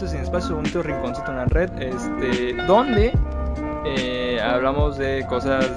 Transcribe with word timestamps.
esto 0.00 0.06
es 0.06 0.12
Sin 0.12 0.20
Espacio, 0.22 0.56
un 0.56 0.64
rinconcito 0.64 1.30
en 1.30 1.36
la 1.36 1.44
red, 1.44 1.70
este, 1.78 2.54
donde 2.66 3.12
eh, 3.84 4.40
hablamos 4.40 4.96
de 4.96 5.26
cosas 5.28 5.68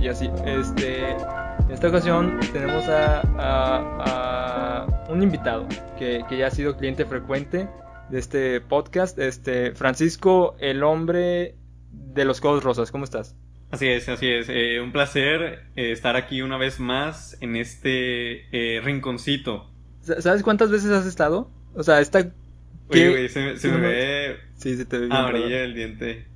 y 0.00 0.08
así. 0.08 0.30
Este, 0.46 1.10
en 1.10 1.70
esta 1.70 1.88
ocasión 1.88 2.40
tenemos 2.54 2.88
a, 2.88 3.20
a- 3.38 4.86
a 4.86 5.12
un 5.12 5.22
invitado 5.22 5.66
que, 5.98 6.24
que 6.30 6.38
ya 6.38 6.46
ha 6.46 6.50
sido 6.50 6.78
cliente 6.78 7.04
frecuente 7.04 7.68
de 8.08 8.18
este 8.18 8.62
podcast, 8.62 9.18
este, 9.18 9.72
Francisco, 9.72 10.56
el 10.58 10.82
hombre 10.82 11.56
de 11.90 12.24
los 12.24 12.40
codos 12.40 12.64
rosas. 12.64 12.90
¿Cómo 12.90 13.04
estás? 13.04 13.36
Así 13.70 13.86
es, 13.86 14.08
así 14.08 14.30
es. 14.30 14.46
Eh, 14.48 14.80
un 14.80 14.92
placer 14.92 15.66
eh, 15.76 15.92
estar 15.92 16.16
aquí 16.16 16.40
una 16.40 16.56
vez 16.56 16.80
más 16.80 17.36
en 17.42 17.56
este 17.56 18.46
rinconcito. 18.82 19.70
Sa- 20.00 20.22
¿Sabes 20.22 20.42
cuántas 20.42 20.70
veces 20.70 20.90
has 20.90 21.04
estado? 21.04 21.50
O 21.74 21.82
sea, 21.82 22.00
esta... 22.00 22.30
Oye, 22.88 23.10
güey, 23.10 23.28
se, 23.28 23.56
se 23.58 23.68
me 23.68 23.78
ve 23.78 24.36
Sí, 24.58 24.76
se 24.76 24.84
te 24.84 24.98
ve 24.98 25.06
bien. 25.06 25.16
amarilla 25.16 25.46
¿verdad? 25.46 25.64
el 25.64 25.74
diente. 25.74 26.26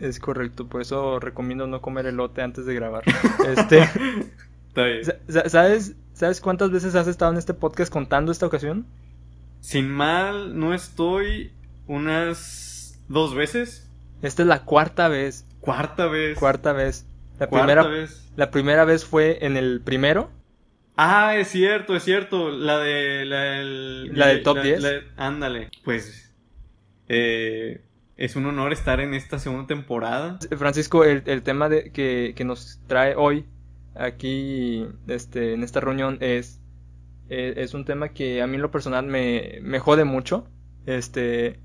Es 0.00 0.18
correcto, 0.18 0.66
por 0.68 0.80
eso 0.80 1.20
recomiendo 1.20 1.66
no 1.66 1.80
comer 1.82 2.06
elote 2.06 2.40
antes 2.42 2.64
de 2.66 2.74
grabar. 2.74 3.02
Este, 3.56 3.80
Está 4.68 4.84
bien. 4.84 5.04
sa- 5.04 5.16
sa- 5.28 5.48
¿sabes, 5.48 5.94
¿Sabes 6.14 6.40
cuántas 6.40 6.70
veces 6.70 6.94
has 6.94 7.06
estado 7.08 7.32
en 7.32 7.38
este 7.38 7.54
podcast 7.54 7.92
contando 7.92 8.32
esta 8.32 8.46
ocasión? 8.46 8.86
Sin 9.60 9.90
mal, 9.90 10.58
no 10.58 10.72
estoy 10.74 11.52
unas 11.86 12.98
dos 13.08 13.34
veces. 13.34 13.90
Esta 14.22 14.42
es 14.42 14.48
la 14.48 14.64
cuarta 14.64 15.08
vez. 15.08 15.44
Cuarta 15.60 16.06
vez. 16.06 16.38
Cuarta 16.38 16.72
vez. 16.72 17.06
La 17.38 17.48
Cuarta 17.48 17.66
primera, 17.66 17.88
vez. 17.88 18.30
la 18.36 18.50
primera 18.50 18.84
vez 18.84 19.04
fue 19.04 19.44
en 19.44 19.56
el 19.56 19.80
primero. 19.80 20.30
Ah, 20.96 21.36
es 21.36 21.48
cierto, 21.48 21.96
es 21.96 22.04
cierto. 22.04 22.50
La 22.50 22.78
de. 22.78 23.24
La, 23.24 23.40
del- 23.42 24.16
¿La 24.18 24.26
del 24.28 24.42
top 24.42 24.62
10? 24.62 24.82
la- 24.82 25.00
ándale. 25.16 25.70
Pues. 25.84 26.32
eh, 27.08 27.80
es 28.16 28.36
un 28.36 28.46
honor 28.46 28.72
estar 28.72 29.00
en 29.00 29.12
esta 29.12 29.38
segunda 29.40 29.66
temporada. 29.66 30.38
Francisco, 30.56 31.04
el, 31.04 31.24
el 31.26 31.42
tema 31.42 31.68
de, 31.68 31.90
que, 31.90 32.32
que 32.36 32.44
nos 32.44 32.78
trae 32.86 33.16
hoy 33.16 33.44
aquí 33.96 34.86
este, 35.08 35.54
en 35.54 35.64
esta 35.64 35.80
reunión 35.80 36.18
es, 36.20 36.60
eh, 37.28 37.54
es 37.56 37.74
un 37.74 37.84
tema 37.84 38.10
que 38.10 38.40
a 38.40 38.46
mí 38.46 38.54
en 38.54 38.62
lo 38.62 38.70
personal 38.70 39.04
me, 39.06 39.58
me 39.62 39.80
jode 39.80 40.04
mucho. 40.04 40.46
Este, 40.86 41.58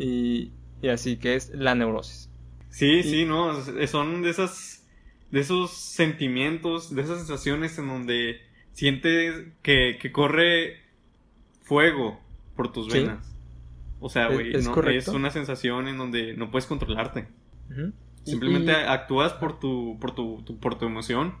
y, 0.00 0.50
y 0.82 0.88
así 0.88 1.16
que 1.16 1.36
es 1.36 1.50
la 1.54 1.76
neurosis. 1.76 2.28
Sí, 2.70 2.98
Y- 2.98 3.02
sí, 3.04 3.24
no, 3.24 3.54
son 3.86 4.22
de 4.22 4.30
esas, 4.30 4.84
de 5.30 5.40
esos 5.40 5.70
sentimientos, 5.72 6.92
de 6.94 7.02
esas 7.02 7.18
sensaciones 7.18 7.78
en 7.78 7.86
donde 7.86 8.40
sientes 8.78 9.44
que, 9.62 9.98
que 10.00 10.12
corre 10.12 10.76
fuego 11.62 12.20
por 12.54 12.70
tus 12.72 12.92
Sí. 12.92 13.00
venas. 13.00 13.34
O 13.98 14.08
sea, 14.08 14.28
güey, 14.28 14.54
es 14.54 14.64
no, 14.68 14.80
es 14.88 15.08
una 15.08 15.30
sensación 15.30 15.88
en 15.88 15.98
donde 15.98 16.34
no 16.34 16.52
puedes 16.52 16.66
controlarte. 16.66 17.26
Simplemente 18.22 18.70
y- 18.70 18.74
actúas 18.74 19.32
por 19.32 19.58
tu, 19.58 19.98
por 20.00 20.14
tu, 20.14 20.42
tu- 20.42 20.58
por 20.60 20.78
tu 20.78 20.86
emoción. 20.86 21.34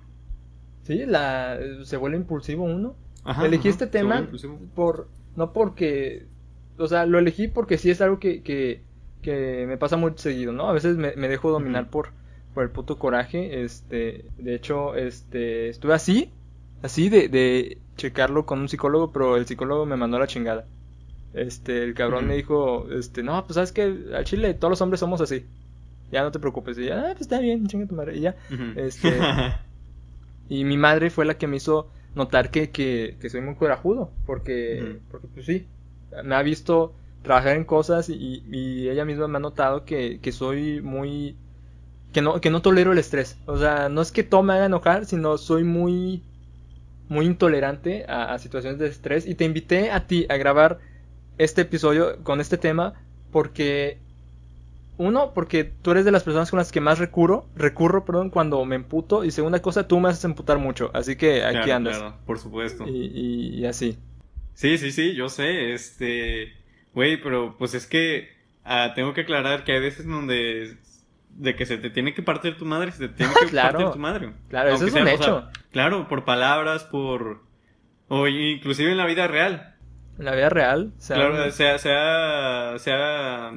Sí, 0.82 1.06
la, 1.06 1.56
se 1.84 1.96
vuelve 1.96 2.16
impulsivo 2.16 2.64
uno. 2.64 2.96
Ajá, 3.22 3.46
elegí 3.46 3.68
ajá, 3.68 3.70
este 3.70 3.86
tema 3.86 4.28
por 4.74 5.08
no 5.36 5.52
porque 5.52 6.26
o 6.78 6.88
sea 6.88 7.06
lo 7.06 7.18
elegí 7.18 7.46
porque 7.46 7.78
sí 7.78 7.90
es 7.90 8.00
algo 8.00 8.18
que, 8.18 8.42
que, 8.42 8.82
que 9.22 9.64
me 9.68 9.76
pasa 9.76 9.96
muy 9.96 10.12
seguido 10.16 10.52
no 10.52 10.68
a 10.68 10.72
veces 10.72 10.96
me, 10.96 11.14
me 11.14 11.28
dejo 11.28 11.50
dominar 11.50 11.90
por 11.90 12.10
por 12.54 12.62
el 12.64 12.70
puto 12.70 12.98
coraje 12.98 13.62
este 13.64 14.24
de 14.38 14.54
hecho 14.54 14.94
este 14.94 15.68
estuve 15.68 15.94
así 15.94 16.30
así 16.82 17.08
de, 17.08 17.28
de 17.28 17.78
checarlo 17.96 18.46
con 18.46 18.60
un 18.60 18.68
psicólogo 18.68 19.12
pero 19.12 19.36
el 19.36 19.46
psicólogo 19.46 19.86
me 19.86 19.96
mandó 19.96 20.16
a 20.16 20.20
la 20.20 20.26
chingada. 20.26 20.66
Este 21.34 21.84
el 21.84 21.94
cabrón 21.94 22.26
me 22.26 22.36
dijo 22.36 22.88
este 22.90 23.22
no 23.22 23.44
pues 23.44 23.54
sabes 23.54 23.72
que 23.72 23.82
al 24.14 24.24
chile 24.24 24.54
todos 24.54 24.70
los 24.70 24.80
hombres 24.80 25.00
somos 25.00 25.20
así. 25.20 25.46
Ya 26.10 26.22
no 26.22 26.32
te 26.32 26.38
preocupes 26.38 26.78
y 26.78 26.86
ya 26.86 27.00
ah, 27.00 27.08
pues 27.10 27.22
está 27.22 27.38
bien 27.38 27.66
chinga 27.66 27.86
tu 27.86 27.94
madre 27.94 28.16
y 28.16 28.20
ya. 28.20 28.36
Este 28.76 29.18
y 30.48 30.64
mi 30.64 30.76
madre 30.76 31.10
fue 31.10 31.24
la 31.24 31.36
que 31.36 31.46
me 31.46 31.56
hizo 31.56 31.90
notar 32.14 32.50
que, 32.50 32.70
que, 32.70 33.16
que 33.20 33.30
soy 33.30 33.40
muy 33.40 33.54
corajudo, 33.54 34.10
porque, 34.26 35.00
porque 35.10 35.28
pues 35.28 35.46
sí, 35.46 35.66
me 36.24 36.34
ha 36.34 36.42
visto 36.42 36.94
trabajar 37.22 37.56
en 37.56 37.64
cosas 37.64 38.08
y, 38.08 38.42
y 38.50 38.88
ella 38.88 39.04
misma 39.04 39.28
me 39.28 39.36
ha 39.36 39.40
notado 39.40 39.84
que, 39.84 40.20
que 40.20 40.32
soy 40.32 40.80
muy... 40.82 41.36
Que 42.12 42.22
no, 42.22 42.40
que 42.40 42.48
no 42.48 42.62
tolero 42.62 42.92
el 42.92 42.98
estrés. 42.98 43.36
O 43.44 43.58
sea, 43.58 43.90
no 43.90 44.00
es 44.00 44.12
que 44.12 44.22
todo 44.22 44.42
me 44.42 44.54
haga 44.54 44.64
enojar, 44.64 45.04
sino 45.04 45.36
soy 45.36 45.62
muy, 45.62 46.22
muy 47.08 47.26
intolerante 47.26 48.04
a, 48.08 48.32
a 48.34 48.38
situaciones 48.38 48.78
de 48.78 48.88
estrés. 48.88 49.26
Y 49.26 49.34
te 49.34 49.44
invité 49.44 49.90
a 49.90 50.06
ti 50.06 50.26
a 50.28 50.36
grabar 50.36 50.78
este 51.38 51.62
episodio 51.62 52.22
con 52.24 52.40
este 52.40 52.56
tema 52.58 52.94
porque 53.32 53.98
uno, 54.96 55.32
porque 55.32 55.62
tú 55.64 55.92
eres 55.92 56.04
de 56.04 56.10
las 56.10 56.24
personas 56.24 56.50
con 56.50 56.58
las 56.58 56.72
que 56.72 56.80
más 56.80 56.98
recurro, 56.98 57.46
recurro, 57.54 58.04
perdón, 58.04 58.30
cuando 58.30 58.64
me 58.64 58.74
emputo. 58.76 59.24
Y 59.24 59.30
segunda 59.30 59.62
cosa, 59.62 59.86
tú 59.86 60.00
me 60.00 60.08
haces 60.08 60.24
emputar 60.24 60.58
mucho. 60.58 60.90
Así 60.92 61.14
que 61.16 61.44
aquí 61.44 61.54
Claro, 61.58 61.74
andas. 61.74 61.98
claro, 61.98 62.16
por 62.26 62.38
supuesto. 62.38 62.86
Y, 62.88 63.06
y- 63.14 63.54
y 63.60 63.66
así. 63.66 63.96
Sí, 64.54 64.76
sí, 64.76 64.90
sí, 64.90 65.14
yo 65.14 65.28
sé, 65.28 65.72
este, 65.72 66.52
güey, 66.94 67.22
pero 67.22 67.54
pues 67.56 67.74
es 67.74 67.86
que 67.86 68.28
ah, 68.64 68.92
tengo 68.96 69.14
que 69.14 69.20
aclarar 69.20 69.62
que 69.62 69.70
hay 69.72 69.80
veces 69.80 70.04
donde 70.04 70.76
de 71.38 71.56
que 71.56 71.64
se 71.66 71.78
te 71.78 71.88
tiene 71.90 72.12
que 72.14 72.22
partir 72.22 72.56
tu 72.58 72.64
madre, 72.66 72.92
se 72.92 73.08
te 73.08 73.14
tiene 73.14 73.32
que 73.40 73.46
Claro. 73.46 73.78
partir 73.78 73.92
tu 73.94 73.98
madre. 73.98 74.32
Claro, 74.50 74.70
eso 74.70 74.86
es 74.86 74.92
un 74.92 74.98
sea, 74.98 75.04
o 75.04 75.08
hecho. 75.08 75.22
sea, 75.40 75.50
claro, 75.72 76.06
por 76.08 76.24
palabras, 76.24 76.84
por 76.84 77.40
o 78.08 78.26
inclusive 78.28 78.90
en 78.90 78.96
la 78.98 79.06
vida 79.06 79.26
real. 79.26 79.74
En 80.18 80.24
la 80.24 80.34
vida 80.34 80.48
real, 80.48 80.92
o 80.96 81.00
sea, 81.00 81.16
Claro, 81.16 81.50
se 81.52 81.68
ha, 81.68 81.78
se 81.78 81.92
ha, 81.92 82.78
se 82.78 82.92
ha 82.92 83.52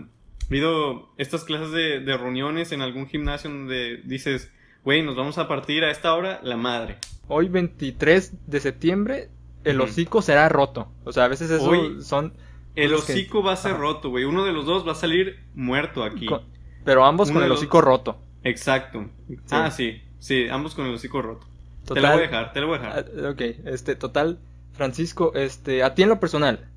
habido 0.47 1.09
estas 1.17 1.43
clases 1.43 1.71
de, 1.71 1.99
de 2.01 2.17
reuniones 2.17 2.71
en 2.71 2.81
algún 2.81 3.07
gimnasio 3.07 3.49
donde 3.49 4.01
dices, 4.03 4.51
güey, 4.83 5.01
nos 5.03 5.15
vamos 5.15 5.37
a 5.37 5.47
partir 5.47 5.83
a 5.83 5.91
esta 5.91 6.13
hora 6.13 6.39
la 6.43 6.57
madre. 6.57 6.97
hoy 7.27 7.47
23 7.49 8.33
de 8.47 8.59
septiembre, 8.59 9.29
el 9.63 9.79
hocico 9.81 10.21
será 10.21 10.49
roto. 10.49 10.91
O 11.03 11.11
sea, 11.11 11.25
a 11.25 11.27
veces 11.27 11.49
eso 11.51 11.63
Hoy- 11.69 12.01
son... 12.01 12.33
El 12.75 12.89
que- 12.89 12.95
hocico 12.95 13.43
va 13.43 13.53
a 13.53 13.57
ser 13.57 13.71
Ajá. 13.73 13.81
roto, 13.81 14.09
güey. 14.09 14.23
Uno 14.23 14.45
de 14.45 14.53
los 14.53 14.65
dos 14.65 14.87
va 14.87 14.93
a 14.93 14.95
salir 14.95 15.39
muerto 15.55 16.03
aquí. 16.03 16.25
con- 16.25 16.43
pero 16.83 17.05
ambos 17.05 17.29
Uno 17.29 17.35
con 17.37 17.43
el 17.43 17.49
los- 17.49 17.59
hocico 17.59 17.81
roto. 17.81 18.17
Exacto. 18.43 19.09
Ah, 19.51 19.69
sí, 19.71 20.01
sí, 20.19 20.47
ambos 20.49 20.73
con 20.75 20.85
el 20.87 20.93
hocico 20.95 21.21
roto. 21.21 21.45
Te 21.93 22.01
lo 22.01 22.07
voy 22.09 22.17
a 22.17 22.21
dejar, 22.21 22.53
te 22.53 22.61
lo 22.61 22.67
voy 22.67 22.77
a 22.77 22.81
dejar. 22.81 23.05
Ah, 23.25 23.29
Ok, 23.31 23.41
este, 23.65 23.95
total, 23.95 24.39
Francisco, 24.73 25.33
este, 25.35 25.83
a 25.83 25.93
ti 25.95 26.03
en 26.03 26.09
lo 26.09 26.19
personal, 26.19 26.67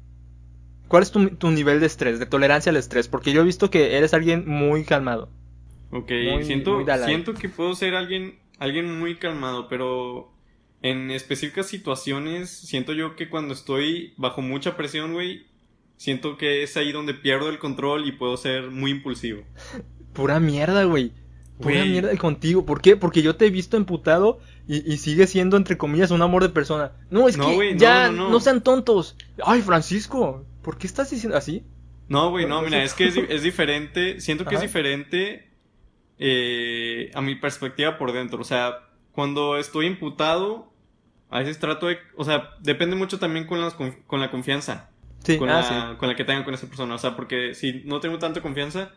¿cuál 0.89 1.03
es 1.03 1.11
tu, 1.11 1.29
tu 1.37 1.51
nivel 1.51 1.81
de 1.81 1.87
estrés, 1.87 2.19
de 2.19 2.27
tolerancia 2.27 2.71
al 2.71 2.77
estrés? 2.77 3.09
Porque 3.09 3.33
yo 3.33 3.43
he 3.43 3.45
visto 3.45 3.71
que 3.71 3.97
eres 3.97 4.13
alguien 4.15 4.45
muy 4.47 4.85
calmado. 4.85 5.29
Ok, 5.91 6.11
muy- 6.11 6.45
siento, 6.45 6.81
muy 6.81 6.87
siento 7.05 7.35
que 7.35 7.49
puedo 7.49 7.75
ser 7.75 7.95
alguien, 7.95 8.39
alguien 8.59 8.99
muy 8.99 9.17
calmado, 9.17 9.69
pero 9.69 10.33
en 10.83 11.11
específicas 11.11 11.67
situaciones, 11.67 12.51
siento 12.51 12.93
yo 12.93 13.15
que 13.17 13.29
cuando 13.31 13.55
estoy 13.55 14.13
bajo 14.17 14.43
mucha 14.43 14.77
presión, 14.77 15.13
güey, 15.15 15.47
siento 15.97 16.37
que 16.37 16.63
es 16.63 16.77
ahí 16.77 16.93
donde 16.93 17.15
pierdo 17.15 17.49
el 17.49 17.59
control 17.59 18.07
y 18.07 18.13
puedo 18.13 18.37
ser 18.37 18.71
muy 18.71 18.91
impulsivo. 18.91 19.43
Pura 20.15 20.41
mierda, 20.41 20.85
güey. 20.85 21.13
Pura 21.61 21.85
mierda 21.85 22.17
contigo. 22.17 22.65
¿Por 22.65 22.81
qué? 22.81 22.97
Porque 22.97 23.21
yo 23.23 23.37
te 23.37 23.47
he 23.47 23.51
visto 23.51 23.77
emputado 23.77 24.39
y, 24.67 24.91
y 24.93 24.97
sigue 24.97 25.27
siendo, 25.27 25.57
entre 25.57 25.77
comillas, 25.77 26.11
un 26.11 26.23
amor 26.23 26.43
de 26.43 26.49
persona. 26.49 26.93
No, 27.11 27.29
es 27.29 27.37
No, 27.37 27.47
que 27.59 27.77
ya 27.77 28.09
no, 28.11 28.25
no, 28.25 28.31
no. 28.31 28.41
sean 28.41 28.63
tontos. 28.63 29.17
Ay, 29.45 29.61
Francisco, 29.63 30.45
¿por 30.63 30.79
qué 30.79 30.87
estás 30.87 31.11
diciendo 31.11 31.37
así? 31.37 31.63
No, 32.09 32.31
güey, 32.31 32.47
no, 32.47 32.61
mira, 32.63 32.83
es 32.83 32.93
que 32.95 33.07
es, 33.07 33.15
di- 33.15 33.25
es 33.29 33.43
diferente, 33.43 34.21
siento 34.21 34.45
que 34.45 34.57
es 34.57 34.61
diferente 34.61 35.49
eh, 36.19 37.11
a 37.15 37.21
mi 37.21 37.35
perspectiva 37.37 37.99
por 37.99 38.13
dentro. 38.13 38.41
O 38.41 38.45
sea, 38.45 38.89
cuando 39.13 39.56
estoy 39.56 39.87
imputado, 39.87 40.73
a 41.31 41.38
veces 41.41 41.59
trato 41.59 41.87
de, 41.87 41.99
o 42.17 42.25
sea, 42.25 42.50
depende 42.61 42.97
mucho 42.97 43.19
también 43.19 43.47
con, 43.47 43.61
las, 43.61 43.75
con 43.75 44.21
la 44.21 44.31
confianza. 44.31 44.91
Sí, 45.23 45.38
con, 45.38 45.49
ah, 45.49 45.61
la, 45.61 45.62
sí. 45.93 45.97
con 45.99 46.09
la 46.09 46.17
que 46.17 46.25
tengan 46.25 46.44
con 46.44 46.53
esa 46.53 46.67
persona. 46.67 46.94
O 46.94 46.99
sea, 46.99 47.17
porque 47.17 47.55
si 47.55 47.83
no 47.87 48.00
tengo 48.00 48.19
tanta 48.19 48.43
confianza, 48.43 48.93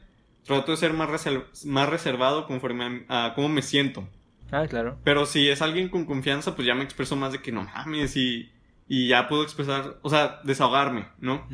trato 0.47 0.71
de 0.71 0.77
ser 0.77 0.93
más, 0.93 1.09
reserv- 1.09 1.65
más 1.65 1.89
reservado 1.89 2.47
conforme 2.47 3.05
a, 3.09 3.25
a 3.25 3.33
cómo 3.35 3.49
me 3.49 3.61
siento. 3.61 4.07
Ah, 4.51 4.65
claro. 4.67 4.97
Pero 5.03 5.25
si 5.25 5.49
es 5.49 5.61
alguien 5.61 5.89
con 5.89 6.05
confianza, 6.05 6.55
pues 6.55 6.65
ya 6.65 6.73
me 6.73 6.83
expreso 6.83 7.15
más 7.15 7.33
de 7.33 7.41
que 7.41 7.51
no 7.51 7.63
mames 7.63 8.15
y, 8.15 8.49
y 8.87 9.09
ya 9.09 9.27
puedo 9.27 9.43
expresar, 9.43 9.97
o 10.01 10.09
sea, 10.09 10.39
desahogarme, 10.43 11.09
¿no? 11.19 11.45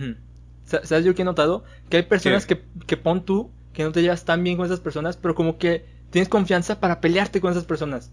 ¿Sabes 0.66 1.04
yo 1.04 1.16
que 1.16 1.24
he 1.24 1.25
notado? 1.25 1.63
Que 1.90 1.98
hay 1.98 2.04
personas 2.04 2.45
¿Qué? 2.45 2.57
que, 2.60 2.86
que 2.86 2.98
pon 2.98 3.25
tú, 3.25 3.51
que 3.74 3.84
no 3.84 3.92
te 3.92 4.01
llevas 4.04 4.25
tan 4.25 4.44
bien 4.44 4.57
con 4.57 4.66
esas 4.68 4.80
personas, 4.80 5.18
pero 5.18 5.34
como 5.36 5.57
que 5.57 5.86
tienes 6.12 6.30
confianza 6.30 6.80
para 6.80 7.01
pelearte 7.01 7.42
con 7.42 7.51
esas 7.51 7.66
personas. 7.66 8.12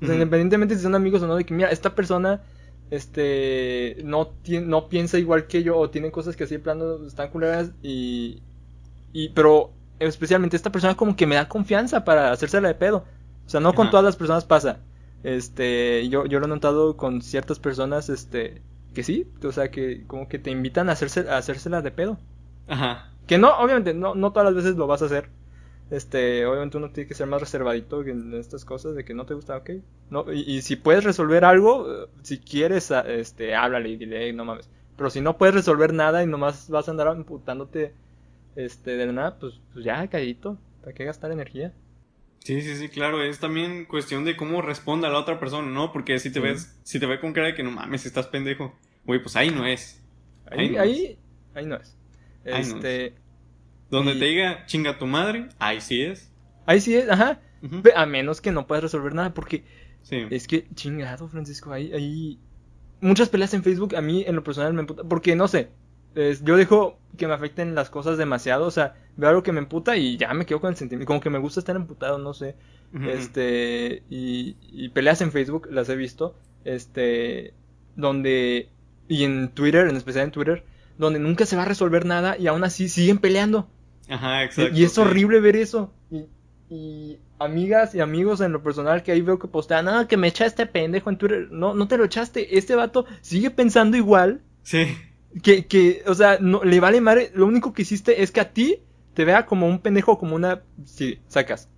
O 0.00 0.06
sea, 0.06 0.14
independientemente 0.14 0.74
si 0.74 0.82
son 0.82 0.94
amigos 0.94 1.22
o 1.22 1.26
no, 1.28 1.36
de 1.36 1.44
que 1.44 1.54
mira, 1.54 1.70
esta 1.70 1.94
persona 1.94 2.42
este 2.90 3.98
no 4.04 4.26
tiene, 4.28 4.66
no 4.66 4.88
piensa 4.88 5.18
igual 5.18 5.46
que 5.46 5.62
yo 5.62 5.78
o 5.78 5.90
tiene 5.90 6.10
cosas 6.10 6.36
que 6.36 6.44
así 6.44 6.54
de 6.56 6.60
plano 6.60 7.06
están 7.06 7.30
culeras 7.30 7.70
y 7.82 8.42
y 9.12 9.28
pero 9.30 9.72
especialmente 9.98 10.56
esta 10.56 10.72
persona 10.72 10.94
como 10.96 11.16
que 11.16 11.26
me 11.26 11.34
da 11.36 11.48
confianza 11.48 12.04
para 12.04 12.32
hacérsela 12.32 12.68
de 12.68 12.74
pedo. 12.74 13.04
O 13.46 13.48
sea, 13.48 13.60
no 13.60 13.74
con 13.74 13.90
todas 13.90 14.04
las 14.04 14.16
personas 14.16 14.44
pasa. 14.44 14.78
Este, 15.22 16.08
yo 16.08 16.26
yo 16.26 16.40
lo 16.40 16.46
he 16.46 16.48
notado 16.48 16.96
con 16.96 17.22
ciertas 17.22 17.58
personas 17.58 18.08
este 18.08 18.62
que 18.94 19.02
sí, 19.04 19.26
o 19.44 19.52
sea, 19.52 19.70
que 19.70 20.04
como 20.06 20.28
que 20.28 20.38
te 20.38 20.50
invitan 20.50 20.88
a 20.88 20.92
hacerse 20.92 21.28
a 21.28 21.38
hacérsela 21.38 21.80
de 21.82 21.90
pedo. 21.90 22.18
Ajá. 22.68 23.10
Que 23.26 23.38
no, 23.38 23.56
obviamente, 23.58 23.94
no, 23.94 24.14
no 24.14 24.32
todas 24.32 24.46
las 24.46 24.54
veces 24.54 24.76
lo 24.76 24.86
vas 24.86 25.02
a 25.02 25.06
hacer. 25.06 25.28
Este, 25.90 26.46
obviamente 26.46 26.78
uno 26.78 26.90
tiene 26.90 27.06
que 27.06 27.14
ser 27.14 27.26
más 27.26 27.40
reservadito 27.40 28.02
en 28.02 28.32
estas 28.34 28.64
cosas 28.64 28.94
de 28.94 29.04
que 29.04 29.14
no 29.14 29.26
te 29.26 29.34
gusta, 29.34 29.56
ok. 29.58 29.70
No, 30.10 30.24
y, 30.32 30.40
y 30.40 30.62
si 30.62 30.76
puedes 30.76 31.04
resolver 31.04 31.44
algo, 31.44 31.86
eh, 32.04 32.06
si 32.22 32.38
quieres, 32.38 32.90
a- 32.90 33.00
este, 33.02 33.54
háblale 33.54 33.90
y 33.90 33.96
dile, 33.96 34.24
"Ey, 34.26 34.32
no 34.32 34.44
mames. 34.44 34.70
Pero 34.96 35.10
si 35.10 35.20
no 35.20 35.36
puedes 35.36 35.54
resolver 35.54 35.92
nada 35.92 36.22
y 36.22 36.26
nomás 36.26 36.68
vas 36.70 36.88
a 36.88 36.90
andar 36.92 37.08
amputándote, 37.08 37.92
este, 38.56 38.96
de 38.96 39.06
la 39.06 39.12
nada, 39.12 39.38
pues, 39.38 39.54
pues 39.72 39.84
ya, 39.84 40.06
calladito. 40.08 40.58
¿Para 40.80 40.92
qué 40.94 41.04
gastar 41.04 41.30
energía? 41.32 41.72
Sí, 42.40 42.60
sí, 42.60 42.74
sí, 42.76 42.88
claro, 42.88 43.22
es 43.22 43.38
también 43.38 43.84
cuestión 43.84 44.24
de 44.24 44.36
cómo 44.36 44.62
responda 44.62 45.08
la 45.08 45.18
otra 45.20 45.38
persona, 45.38 45.68
¿no? 45.68 45.92
Porque 45.92 46.18
si 46.18 46.30
te 46.30 46.40
Sí. 46.40 46.40
ves, 46.40 46.80
si 46.82 46.98
te 46.98 47.06
ve 47.06 47.20
con 47.20 47.32
cara 47.32 47.46
de 47.48 47.54
que 47.54 47.62
no 47.62 47.70
mames, 47.70 48.04
estás 48.04 48.26
pendejo, 48.26 48.74
güey, 49.04 49.22
pues 49.22 49.36
ahí 49.36 49.50
no 49.50 49.64
es. 49.64 50.02
Ahí, 50.50 50.70
no 50.70 50.80
ahí, 50.80 51.18
ahí 51.54 51.66
no 51.66 51.76
es. 51.76 51.96
Ahí 52.44 52.52
no 52.52 52.58
es. 52.60 52.74
Este, 52.74 53.14
Donde 53.90 54.12
Y- 54.14 54.18
te 54.18 54.24
diga 54.24 54.66
chinga 54.66 54.98
tu 54.98 55.06
madre, 55.06 55.48
ahí 55.58 55.80
sí 55.80 56.02
es. 56.02 56.32
ahí 56.66 56.80
sí 56.80 56.96
es, 56.96 57.08
ajá. 57.10 57.40
A 57.94 58.06
menos 58.06 58.40
que 58.40 58.50
no 58.50 58.66
puedas 58.66 58.82
resolver 58.82 59.14
nada, 59.14 59.32
porque 59.34 59.64
Sí. 60.02 60.26
Es 60.30 60.48
que, 60.48 60.66
chingado, 60.74 61.28
Francisco, 61.28 61.70
hay, 61.72 61.92
hay 61.92 62.40
muchas 63.00 63.28
peleas 63.28 63.54
en 63.54 63.62
Facebook, 63.62 63.94
a 63.94 64.00
mí 64.00 64.24
en 64.26 64.34
lo 64.34 64.42
personal 64.42 64.74
me 64.74 64.80
emputa, 64.80 65.04
porque 65.04 65.36
no 65.36 65.46
sé, 65.46 65.68
es- 66.14 66.44
yo 66.44 66.56
dejo 66.56 66.98
que 67.16 67.26
me 67.26 67.34
afecten 67.34 67.74
las 67.74 67.90
cosas 67.90 68.18
demasiado, 68.18 68.66
o 68.66 68.70
sea, 68.70 68.94
veo 69.16 69.28
algo 69.28 69.42
que 69.42 69.52
me 69.52 69.58
emputa 69.60 69.96
y 69.96 70.16
ya 70.16 70.32
me 70.34 70.46
quedo 70.46 70.60
con 70.60 70.70
el 70.70 70.76
sentimiento, 70.76 71.06
como 71.06 71.20
que 71.20 71.30
me 71.30 71.38
gusta 71.38 71.60
estar 71.60 71.76
emputado, 71.76 72.18
no 72.18 72.32
sé, 72.34 72.54
este, 73.08 74.02
y, 74.10 74.56
y 74.62 74.88
peleas 74.90 75.20
en 75.20 75.32
Facebook, 75.32 75.68
las 75.70 75.88
he 75.88 75.96
visto, 75.96 76.34
este, 76.64 77.54
donde, 77.96 78.68
y 79.08 79.24
en 79.24 79.48
Twitter, 79.50 79.88
en 79.88 79.96
especial 79.96 80.24
en 80.26 80.30
Twitter, 80.30 80.64
donde 80.98 81.18
nunca 81.18 81.46
se 81.46 81.56
va 81.56 81.62
a 81.62 81.66
resolver 81.66 82.04
nada 82.06 82.36
y 82.38 82.46
aún 82.46 82.64
así 82.64 82.88
siguen 82.88 83.18
peleando. 83.18 83.68
Ajá, 84.08 84.44
exacto. 84.44 84.74
Y 84.76 84.84
es 84.84 84.92
sí. 84.92 85.00
horrible 85.00 85.40
ver 85.40 85.56
eso. 85.56 85.92
Y, 86.10 86.26
y 86.68 87.18
amigas 87.38 87.94
y 87.94 88.00
amigos 88.00 88.40
en 88.40 88.52
lo 88.52 88.62
personal 88.62 89.02
que 89.02 89.12
ahí 89.12 89.20
veo 89.22 89.38
que 89.38 89.48
postean, 89.48 89.88
ah, 89.88 90.06
que 90.08 90.16
me 90.16 90.28
echa 90.28 90.44
este 90.46 90.66
pendejo 90.66 91.10
en 91.10 91.18
Twitter. 91.18 91.48
No, 91.50 91.74
no 91.74 91.88
te 91.88 91.96
lo 91.96 92.04
echaste. 92.04 92.58
Este 92.58 92.74
vato 92.74 93.06
sigue 93.20 93.50
pensando 93.50 93.96
igual. 93.96 94.42
Sí. 94.62 94.86
Que, 95.42 95.66
que 95.66 96.02
o 96.06 96.14
sea, 96.14 96.38
no, 96.40 96.62
le 96.64 96.80
vale 96.80 97.00
madre. 97.00 97.30
Lo 97.34 97.46
único 97.46 97.72
que 97.72 97.82
hiciste 97.82 98.22
es 98.22 98.30
que 98.30 98.40
a 98.40 98.52
ti 98.52 98.80
te 99.14 99.24
vea 99.24 99.46
como 99.46 99.66
un 99.66 99.80
pendejo, 99.80 100.18
como 100.18 100.36
una. 100.36 100.62
Sí, 100.84 101.20
sacas. 101.28 101.68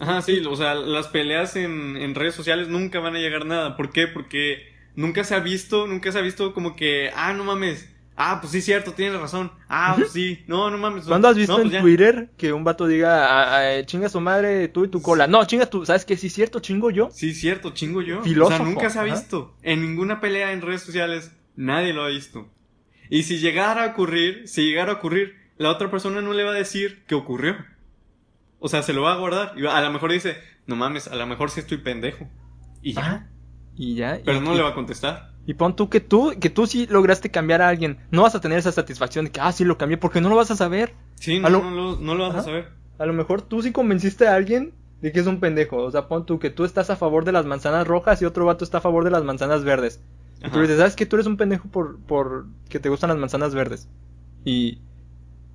Ajá, 0.00 0.22
sí, 0.22 0.40
o 0.48 0.54
sea, 0.56 0.74
las 0.74 1.08
peleas 1.08 1.56
en, 1.56 1.96
en 1.96 2.14
redes 2.14 2.34
sociales 2.34 2.68
nunca 2.68 3.00
van 3.00 3.16
a 3.16 3.18
llegar 3.18 3.42
a 3.42 3.46
nada. 3.46 3.76
¿Por 3.76 3.90
qué? 3.90 4.06
Porque 4.06 4.58
nunca 4.94 5.24
se 5.24 5.34
ha 5.34 5.40
visto, 5.40 5.86
nunca 5.86 6.12
se 6.12 6.18
ha 6.18 6.22
visto 6.22 6.54
como 6.54 6.76
que, 6.76 7.10
ah, 7.14 7.32
no 7.34 7.44
mames. 7.44 7.88
Ah, 8.20 8.38
pues 8.40 8.52
sí, 8.52 8.60
cierto, 8.62 8.92
tienes 8.94 9.20
razón. 9.20 9.52
Ah, 9.68 9.94
pues 9.96 10.10
sí. 10.12 10.42
No, 10.48 10.70
no 10.70 10.78
mames. 10.78 11.04
¿Cuándo 11.04 11.28
has 11.28 11.36
visto 11.36 11.52
no, 11.52 11.62
pues 11.62 11.66
en 11.66 11.70
ya. 11.70 11.80
Twitter 11.80 12.30
que 12.36 12.52
un 12.52 12.64
vato 12.64 12.86
diga, 12.88 13.26
ah, 13.26 13.78
ah, 13.78 13.84
chinga 13.86 14.08
su 14.08 14.20
madre, 14.20 14.66
tú 14.68 14.84
y 14.84 14.88
tu 14.88 15.00
cola? 15.02 15.26
No, 15.28 15.44
chinga 15.44 15.66
tú. 15.66 15.86
¿Sabes 15.86 16.04
qué? 16.04 16.16
Sí, 16.16 16.28
cierto, 16.28 16.58
chingo 16.60 16.90
yo. 16.90 17.10
Sí, 17.12 17.32
cierto, 17.32 17.70
chingo 17.70 18.02
yo. 18.02 18.22
Filósofo, 18.22 18.64
O 18.64 18.66
sea, 18.66 18.74
nunca 18.74 18.90
se 18.90 18.98
ha 18.98 19.02
ajá. 19.02 19.14
visto. 19.14 19.56
En 19.62 19.82
ninguna 19.82 20.20
pelea 20.20 20.52
en 20.52 20.62
redes 20.62 20.82
sociales, 20.82 21.32
nadie 21.54 21.92
lo 21.92 22.02
ha 22.02 22.08
visto. 22.08 22.48
Y 23.10 23.22
si 23.24 23.38
llegara 23.38 23.84
a 23.84 23.86
ocurrir, 23.88 24.46
si 24.48 24.62
llegara 24.68 24.92
a 24.92 24.94
ocurrir, 24.96 25.34
la 25.56 25.70
otra 25.70 25.90
persona 25.90 26.20
no 26.20 26.32
le 26.32 26.44
va 26.44 26.50
a 26.52 26.54
decir 26.54 27.04
que 27.06 27.14
ocurrió. 27.14 27.56
O 28.60 28.68
sea, 28.68 28.82
se 28.82 28.92
lo 28.92 29.02
va 29.02 29.12
a 29.12 29.16
guardar. 29.18 29.52
Y 29.56 29.66
a 29.66 29.80
lo 29.80 29.90
mejor 29.92 30.12
dice, 30.12 30.36
no 30.66 30.76
mames, 30.76 31.08
a 31.08 31.14
lo 31.16 31.26
mejor 31.26 31.50
sí 31.50 31.60
estoy 31.60 31.78
pendejo. 31.78 32.28
Y 32.82 32.92
ya. 32.94 33.02
Ah, 33.04 33.26
y 33.76 33.94
ya. 33.94 34.20
Pero 34.24 34.38
y- 34.38 34.40
no 34.40 34.54
y- 34.54 34.56
le 34.56 34.62
va 34.62 34.70
a 34.70 34.74
contestar. 34.74 35.32
Y 35.46 35.54
pon 35.54 35.74
tú 35.74 35.88
que 35.88 36.00
tú, 36.00 36.34
que 36.38 36.50
tú 36.50 36.66
sí 36.66 36.86
lograste 36.90 37.30
cambiar 37.30 37.62
a 37.62 37.68
alguien. 37.68 37.98
No 38.10 38.22
vas 38.22 38.34
a 38.34 38.40
tener 38.40 38.58
esa 38.58 38.70
satisfacción 38.72 39.24
de 39.24 39.30
que, 39.30 39.40
ah, 39.40 39.50
sí 39.52 39.64
lo 39.64 39.78
cambié, 39.78 39.96
porque 39.96 40.20
no 40.20 40.28
lo 40.28 40.36
vas 40.36 40.50
a 40.50 40.56
saber. 40.56 40.92
Sí, 41.14 41.38
no, 41.40 41.48
lo- 41.48 41.62
no, 41.62 41.70
lo, 41.70 41.96
no 41.96 42.14
lo 42.14 42.28
vas 42.28 42.36
a 42.36 42.42
saber. 42.42 42.68
A 42.98 43.06
lo 43.06 43.12
mejor 43.14 43.40
tú 43.42 43.62
sí 43.62 43.72
convenciste 43.72 44.26
a 44.28 44.34
alguien 44.34 44.74
de 45.00 45.10
que 45.12 45.20
es 45.20 45.26
un 45.26 45.40
pendejo. 45.40 45.78
O 45.78 45.90
sea, 45.90 46.06
pon 46.08 46.26
tú 46.26 46.38
que 46.38 46.50
tú 46.50 46.64
estás 46.64 46.90
a 46.90 46.96
favor 46.96 47.24
de 47.24 47.32
las 47.32 47.46
manzanas 47.46 47.86
rojas 47.86 48.20
y 48.20 48.26
otro 48.26 48.44
vato 48.44 48.64
está 48.64 48.78
a 48.78 48.82
favor 48.82 49.04
de 49.04 49.10
las 49.10 49.24
manzanas 49.24 49.64
verdes. 49.64 50.02
Y 50.44 50.50
tú 50.50 50.60
dices, 50.60 50.78
¿sabes 50.78 50.94
qué? 50.96 51.04
Tú 51.06 51.16
eres 51.16 51.26
un 51.26 51.36
pendejo 51.36 51.68
por, 51.68 51.98
por 52.00 52.46
que 52.68 52.78
te 52.78 52.88
gustan 52.88 53.08
las 53.10 53.18
manzanas 53.18 53.54
verdes. 53.54 53.88
Y, 54.44 54.78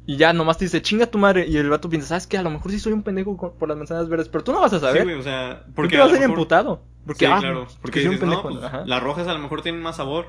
y 0.06 0.18
ya 0.18 0.34
nomás 0.34 0.58
te 0.58 0.66
dice, 0.66 0.82
chinga 0.82 1.08
tu 1.08 1.18
madre. 1.18 1.48
Y 1.48 1.56
el 1.58 1.70
vato 1.70 1.90
piensa, 1.90 2.10
¿sabes 2.10 2.28
qué? 2.28 2.38
A 2.38 2.44
lo 2.44 2.50
mejor 2.50 2.72
sí 2.72 2.80
soy 2.80 2.92
un 2.94 3.04
pendejo 3.04 3.38
con- 3.38 3.54
por 3.58 3.70
las 3.70 3.78
manzanas 3.78 4.10
verdes. 4.10 4.28
Pero 4.30 4.44
tú 4.44 4.52
no 4.52 4.60
vas 4.62 4.74
a 4.74 4.78
Sí, 4.80 4.86
saber. 4.86 5.04
güey, 5.04 5.16
o 5.16 5.24
sea, 5.24 5.64
¿Por 5.68 5.74
porque 5.76 5.96
qué 5.96 5.98
vas 6.00 6.10
a 6.10 6.14
mejor- 6.14 6.30
emputado? 6.30 6.84
Porque, 7.06 7.26
sí, 7.26 7.32
ah, 7.34 7.38
claro. 7.40 7.68
Porque 7.82 8.00
soy 8.02 8.08
un 8.10 8.16
dices, 8.16 8.28
no, 8.30 8.42
pendejo. 8.44 8.50
pues, 8.60 8.64
Ajá. 8.64 8.84
las 8.86 9.04
rojas 9.04 9.28
a 9.28 9.34
lo 9.34 9.40
mejor 9.40 9.62
tienen 9.62 9.82
más 9.82 9.96
sabor. 9.98 10.28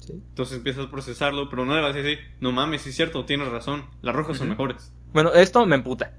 Sí. 0.00 0.12
Entonces 0.12 0.58
empiezas 0.58 0.86
a 0.86 0.90
procesarlo, 0.90 1.48
pero 1.48 1.64
no 1.64 1.74
le 1.74 1.80
vas 1.80 1.94
a 1.94 1.98
decir, 1.98 2.18
no 2.40 2.52
mames, 2.52 2.82
sí 2.82 2.90
es 2.90 2.96
cierto, 2.96 3.24
tienes 3.24 3.48
razón. 3.48 3.84
Las 4.02 4.14
rojas 4.14 4.36
son 4.36 4.48
mejores. 4.50 4.92
Bueno, 5.12 5.32
esto 5.32 5.64
me 5.66 5.76
emputa. 5.76 6.12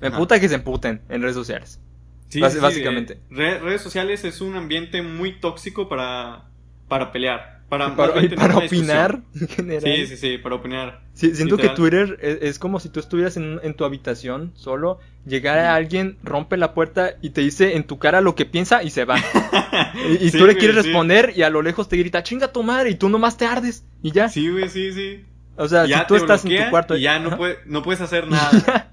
Me 0.00 0.08
Ajá. 0.08 0.16
emputa 0.16 0.38
que 0.38 0.48
se 0.48 0.54
emputen 0.56 1.02
en 1.08 1.22
redes 1.22 1.34
sociales. 1.34 1.80
Sí, 2.28 2.40
sí, 2.42 2.50
sí, 2.50 2.58
básicamente. 2.60 3.14
eh, 3.14 3.20
re- 3.30 3.58
redes 3.58 3.82
sociales 3.82 4.24
es 4.24 4.40
un 4.40 4.54
ambiente 4.56 5.02
muy 5.02 5.38
tóxico 5.40 5.88
para, 5.88 6.50
para 6.92 7.10
pelear. 7.10 7.62
Para, 7.70 7.86
y 8.22 8.26
opinar 8.66 9.22
en 9.40 9.48
general. 9.48 9.82
Sí, 9.82 10.06
sí, 10.06 10.16
sí, 10.18 10.36
para 10.36 10.56
opinar. 10.56 11.00
Sí, 11.14 11.34
siento 11.34 11.56
Literal. 11.56 11.74
que 11.74 11.80
Twitter 11.80 12.18
es, 12.20 12.38
es 12.42 12.58
como 12.58 12.80
si 12.80 12.90
tú 12.90 13.00
estuvieras 13.00 13.38
en, 13.38 13.60
en 13.62 13.72
tu 13.72 13.86
habitación 13.86 14.52
solo, 14.56 15.00
llegara 15.24 15.74
alguien, 15.74 16.18
rompe 16.22 16.58
la 16.58 16.74
puerta 16.74 17.14
y 17.22 17.30
te 17.30 17.40
dice 17.40 17.76
en 17.76 17.84
tu 17.84 17.98
cara 17.98 18.20
lo 18.20 18.34
que 18.34 18.44
piensa 18.44 18.82
y 18.82 18.90
se 18.90 19.06
va. 19.06 19.16
Y, 20.06 20.26
y 20.26 20.30
Sí, 20.30 20.36
tú 20.38 20.46
le 20.46 20.56
quieres 20.56 20.76
responder 20.76 21.32
y 21.34 21.42
a 21.42 21.48
lo 21.50 21.62
lejos 21.62 21.88
te 21.88 21.96
grita, 21.96 22.22
chinga 22.22 22.52
tu 22.52 22.62
madre 22.62 22.90
y 22.90 22.94
tú 22.96 23.08
nomás 23.08 23.38
te 23.38 23.46
ardes 23.46 23.84
y 24.02 24.10
ya. 24.10 24.28
Sí, 24.28 24.50
güey, 24.50 24.68
sí, 24.68 24.92
sí. 24.92 25.24
O 25.62 25.68
sea, 25.68 25.86
ya 25.86 26.00
si 26.00 26.06
tú 26.06 26.16
estás 26.16 26.44
en 26.44 26.64
tu 26.64 26.70
cuarto 26.70 26.96
y 26.96 27.02
ya 27.02 27.18
no, 27.18 27.36
puede- 27.36 27.58
no 27.66 27.82
puedes 27.82 28.00
hacer 28.00 28.26
nada. 28.30 28.90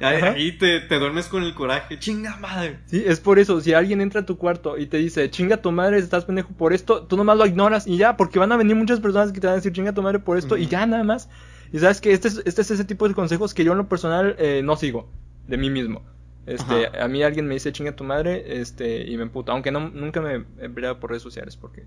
Ahí, 0.00 0.52
te, 0.52 0.80
te 0.80 0.98
duermes 0.98 1.26
con 1.26 1.42
el 1.42 1.54
coraje. 1.54 1.98
Chinga 1.98 2.36
madre. 2.36 2.78
Sí, 2.86 3.02
es 3.04 3.18
por 3.20 3.38
eso, 3.38 3.60
si 3.60 3.72
alguien 3.72 4.00
entra 4.00 4.20
a 4.20 4.26
tu 4.26 4.36
cuarto 4.38 4.78
y 4.78 4.86
te 4.86 4.96
dice, 4.98 5.28
chinga 5.30 5.56
tu 5.58 5.72
madre, 5.72 5.98
estás 5.98 6.24
pendejo 6.24 6.50
por 6.50 6.72
esto, 6.72 7.02
tú 7.02 7.16
nomás 7.16 7.36
lo 7.36 7.46
ignoras 7.46 7.86
y 7.86 7.96
ya, 7.96 8.16
porque 8.16 8.38
van 8.38 8.52
a 8.52 8.56
venir 8.56 8.76
muchas 8.76 9.00
personas 9.00 9.32
que 9.32 9.40
te 9.40 9.46
van 9.46 9.54
a 9.54 9.56
decir, 9.56 9.72
chinga 9.72 9.92
tu 9.92 10.02
madre 10.02 10.20
por 10.20 10.38
esto 10.38 10.56
y 10.56 10.66
ya 10.66 10.86
nada 10.86 11.02
más. 11.04 11.28
Y 11.72 11.78
sabes 11.80 12.00
que 12.00 12.12
este 12.12 12.28
es, 12.28 12.42
este 12.44 12.62
es 12.62 12.70
ese 12.70 12.84
tipo 12.84 13.08
de 13.08 13.14
consejos 13.14 13.52
que 13.54 13.64
yo 13.64 13.72
en 13.72 13.78
lo 13.78 13.88
personal 13.88 14.36
eh, 14.38 14.62
no 14.64 14.76
sigo 14.76 15.10
de 15.46 15.56
mí 15.58 15.68
mismo. 15.68 16.02
Este, 16.46 16.86
Ajá. 16.86 17.04
a 17.04 17.08
mí 17.08 17.22
alguien 17.22 17.46
me 17.46 17.54
dice 17.54 17.72
chinga 17.72 17.92
tu 17.94 18.04
madre, 18.04 18.60
este, 18.60 19.02
y 19.06 19.16
me 19.18 19.24
emputa, 19.24 19.52
aunque 19.52 19.70
no, 19.70 19.90
nunca 19.90 20.20
me 20.22 20.44
he 20.60 20.68
peleado 20.70 20.98
por 20.98 21.10
redes 21.10 21.22
sociales, 21.22 21.56
porque, 21.56 21.84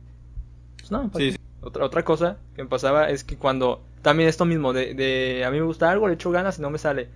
pues. 1.11 1.37
Otra, 1.61 1.85
otra 1.85 2.03
cosa 2.03 2.37
que 2.55 2.63
me 2.63 2.69
pasaba 2.69 3.09
es 3.09 3.23
que 3.23 3.37
cuando, 3.37 3.83
también 4.01 4.29
esto 4.29 4.45
mismo, 4.45 4.73
de, 4.73 4.93
de 4.93 5.43
a 5.45 5.51
mí 5.51 5.59
me 5.59 5.65
gusta 5.65 5.89
algo, 5.91 6.07
le 6.07 6.15
echo 6.15 6.31
ganas 6.31 6.59
y 6.59 6.61
no 6.61 6.69
me 6.69 6.77
sale. 6.77 7.09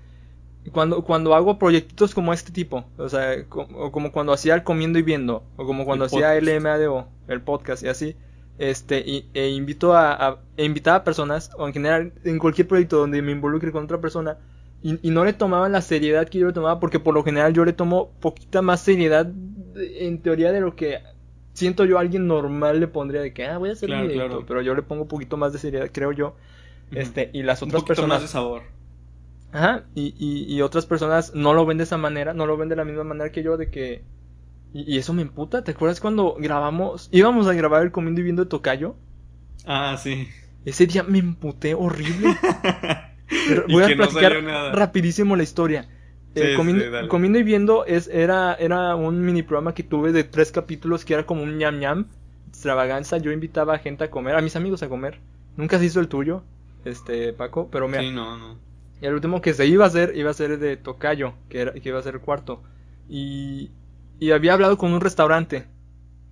Cuando, 0.71 1.03
cuando 1.03 1.35
hago 1.35 1.59
proyectitos 1.59 2.15
como 2.15 2.33
este 2.33 2.51
tipo, 2.51 2.85
o 2.97 3.07
sea, 3.07 3.45
co- 3.47 3.67
o 3.75 3.91
como 3.91 4.11
cuando 4.11 4.33
hacía 4.33 4.55
el 4.55 4.63
comiendo 4.63 4.97
y 4.97 5.03
viendo, 5.03 5.43
o 5.57 5.65
como 5.65 5.85
cuando 5.85 6.05
El 6.05 6.07
hacía 6.07 6.33
podcast. 6.33 6.47
LMADO, 6.59 7.07
el 7.27 7.41
podcast 7.41 7.83
y 7.83 7.87
así, 7.87 8.15
este, 8.57 8.99
y, 8.99 9.29
e 9.35 9.49
invito 9.49 9.93
a, 9.93 10.13
a- 10.13 10.39
e 10.57 10.65
invitaba 10.65 10.97
a 10.97 11.03
personas, 11.03 11.51
o 11.57 11.67
en 11.67 11.73
general, 11.73 12.13
en 12.23 12.39
cualquier 12.39 12.67
proyecto 12.67 12.97
donde 12.97 13.21
me 13.21 13.31
involucre 13.31 13.71
con 13.71 13.83
otra 13.83 14.01
persona, 14.01 14.37
y, 14.81 14.97
y 15.07 15.11
no 15.11 15.23
le 15.23 15.33
tomaban 15.33 15.71
la 15.71 15.81
seriedad 15.81 16.27
que 16.27 16.39
yo 16.39 16.47
le 16.47 16.53
tomaba, 16.53 16.79
porque 16.79 16.99
por 16.99 17.13
lo 17.13 17.23
general 17.23 17.53
yo 17.53 17.63
le 17.63 17.73
tomo 17.73 18.11
poquita 18.19 18.63
más 18.63 18.81
seriedad, 18.81 19.31
en 19.75 20.17
teoría, 20.23 20.51
de 20.51 20.61
lo 20.61 20.75
que 20.75 20.97
siento 21.53 21.85
yo 21.85 21.97
a 21.99 22.01
alguien 22.01 22.25
normal 22.25 22.79
le 22.79 22.87
pondría 22.87 23.21
de 23.21 23.33
que, 23.33 23.45
ah, 23.45 23.59
voy 23.59 23.69
a 23.69 23.73
hacer 23.73 23.87
Claro, 23.87 24.07
un 24.07 24.11
claro. 24.13 24.45
pero 24.47 24.61
yo 24.63 24.73
le 24.73 24.81
pongo 24.81 25.03
un 25.03 25.07
poquito 25.07 25.37
más 25.37 25.53
de 25.53 25.59
seriedad, 25.59 25.89
creo 25.91 26.11
yo. 26.11 26.35
Este, 26.91 27.29
y 27.33 27.43
las 27.43 27.61
Un 27.61 27.69
otras 27.69 27.83
poquito 27.83 27.87
personas... 27.87 28.15
más 28.17 28.21
de 28.21 28.27
sabor. 28.27 28.63
Ajá, 29.51 29.85
y, 29.95 30.13
y, 30.17 30.53
y 30.53 30.61
otras 30.61 30.85
personas 30.85 31.33
no 31.33 31.53
lo 31.53 31.65
ven 31.65 31.77
de 31.77 31.85
esa 31.85 31.97
manera, 31.97 32.33
no 32.33 32.45
lo 32.45 32.57
ven 32.57 32.69
de 32.69 32.75
la 32.75 32.85
misma 32.85 33.03
manera 33.03 33.31
que 33.31 33.43
yo, 33.43 33.57
de 33.57 33.69
que... 33.69 34.03
Y, 34.73 34.93
y 34.95 34.97
eso 34.97 35.13
me 35.13 35.21
emputa, 35.21 35.63
¿te 35.63 35.71
acuerdas 35.71 36.01
cuando 36.01 36.35
grabamos, 36.37 37.09
íbamos 37.11 37.47
a 37.47 37.53
grabar 37.53 37.83
el 37.83 37.91
comiendo 37.91 38.21
y 38.21 38.25
viendo 38.25 38.43
de 38.43 38.49
Tocayo? 38.49 38.97
Ah, 39.65 39.97
sí. 39.97 40.27
Ese 40.65 40.87
día 40.87 41.03
me 41.03 41.19
emputé 41.19 41.73
horrible. 41.75 42.35
Voy 43.69 43.83
a 43.83 43.89
no 43.89 43.95
platicar 43.95 44.33
rapidísimo 44.73 45.35
la 45.35 45.43
historia. 45.43 45.89
Eh, 46.35 46.51
Sí, 46.51 46.55
comiendo, 46.55 46.83
sí, 46.83 47.07
comiendo 47.07 47.39
y 47.39 47.43
viendo 47.43 47.85
es, 47.85 48.07
era, 48.09 48.55
era 48.55 48.95
un 48.95 49.21
mini 49.23 49.43
programa 49.43 49.73
que 49.73 49.83
tuve 49.83 50.11
de 50.11 50.23
tres 50.25 50.51
capítulos 50.51 51.05
que 51.05 51.13
era 51.13 51.25
como 51.25 51.43
un 51.43 51.57
ñam 51.57 51.79
ñam, 51.79 52.07
extravaganza. 52.49 53.17
Yo 53.17 53.31
invitaba 53.31 53.75
a 53.75 53.79
gente 53.79 54.03
a 54.03 54.11
comer, 54.11 54.35
a 54.35 54.41
mis 54.41 54.55
amigos 54.55 54.83
a 54.83 54.89
comer. 54.89 55.21
Nunca 55.55 55.79
se 55.79 55.85
hizo 55.85 55.99
el 56.01 56.09
tuyo, 56.09 56.43
este 56.85 57.33
Paco, 57.33 57.69
pero 57.71 57.87
mira, 57.87 58.01
Sí, 58.01 58.11
no, 58.11 58.37
no. 58.37 58.57
y 59.01 59.05
el 59.05 59.13
último 59.13 59.41
que 59.41 59.53
se 59.53 59.65
iba 59.67 59.85
a 59.85 59.87
hacer, 59.87 60.13
iba 60.15 60.31
a 60.31 60.33
ser 60.33 60.57
de 60.59 60.77
Tocayo, 60.77 61.33
que, 61.49 61.61
era, 61.61 61.73
que 61.73 61.89
iba 61.89 61.99
a 61.99 62.03
ser 62.03 62.15
el 62.15 62.21
cuarto. 62.21 62.63
Y, 63.09 63.71
y 64.19 64.31
había 64.31 64.53
hablado 64.53 64.77
con 64.77 64.93
un 64.93 65.01
restaurante, 65.01 65.67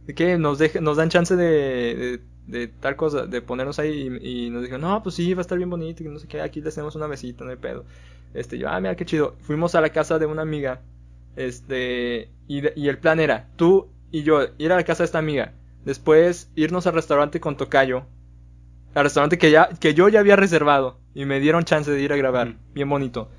de 0.06 0.16
que 0.16 0.38
nos, 0.38 0.60
deje- 0.60 0.82
nos 0.82 0.98
dan 0.98 1.10
chance 1.10 1.36
de, 1.36 2.22
de, 2.48 2.60
de 2.60 2.68
tal 2.68 2.96
cosa, 2.96 3.26
de 3.28 3.42
ponernos 3.42 3.80
ahí. 3.80 4.10
Y, 4.22 4.48
y 4.48 4.50
nos 4.50 4.62
dijeron, 4.64 4.82
no, 4.82 5.04
pues 5.04 5.16
sí, 5.16 5.34
va 5.34 5.42
a 5.42 5.44
estar 5.44 5.58
bien 5.58 5.70
bonito, 5.70 6.04
y 6.04 6.08
no 6.10 6.20
sé 6.20 6.28
qué, 6.28 6.42
aquí 6.42 6.62
les 6.62 6.76
tenemos 6.76 6.96
una 6.96 7.08
mesita, 7.08 7.44
no 7.46 7.52
hay 7.52 7.58
pedo. 7.58 7.86
Este, 8.34 8.58
yo, 8.58 8.70
ah, 8.70 8.80
mira 8.80 8.96
qué 8.96 9.06
chido. 9.06 9.36
Fuimos 9.42 9.76
a 9.76 9.82
la 9.82 9.90
casa 9.92 10.20
de 10.20 10.26
una 10.26 10.42
amiga, 10.44 10.82
este, 11.36 12.30
y, 12.48 12.62
de- 12.62 12.74
y 12.76 12.88
el 12.90 12.98
plan 13.00 13.20
era, 13.20 13.50
tú 13.56 13.90
y 14.12 14.24
yo, 14.24 14.42
ir 14.58 14.72
a 14.72 14.76
la 14.76 14.84
casa 14.84 15.04
de 15.04 15.06
esta 15.06 15.20
amiga, 15.20 15.54
después 15.86 16.50
irnos 16.56 16.86
al 16.88 16.94
restaurante 16.94 17.40
con 17.40 17.58
Tocayo, 17.58 18.06
al 18.94 19.04
restaurante 19.04 19.38
que 19.38 19.52
ya 19.52 19.70
que 19.80 19.94
yo 19.94 20.10
ya 20.10 20.20
había 20.20 20.36
reservado 20.36 21.00
Y 21.16 21.26
me 21.26 21.40
dieron 21.40 21.64
chance 21.64 21.90
de 21.92 22.02
ir 22.02 22.12
a 22.14 22.18
grabar, 22.18 22.56
bien 22.74 22.90
bonito. 22.90 23.30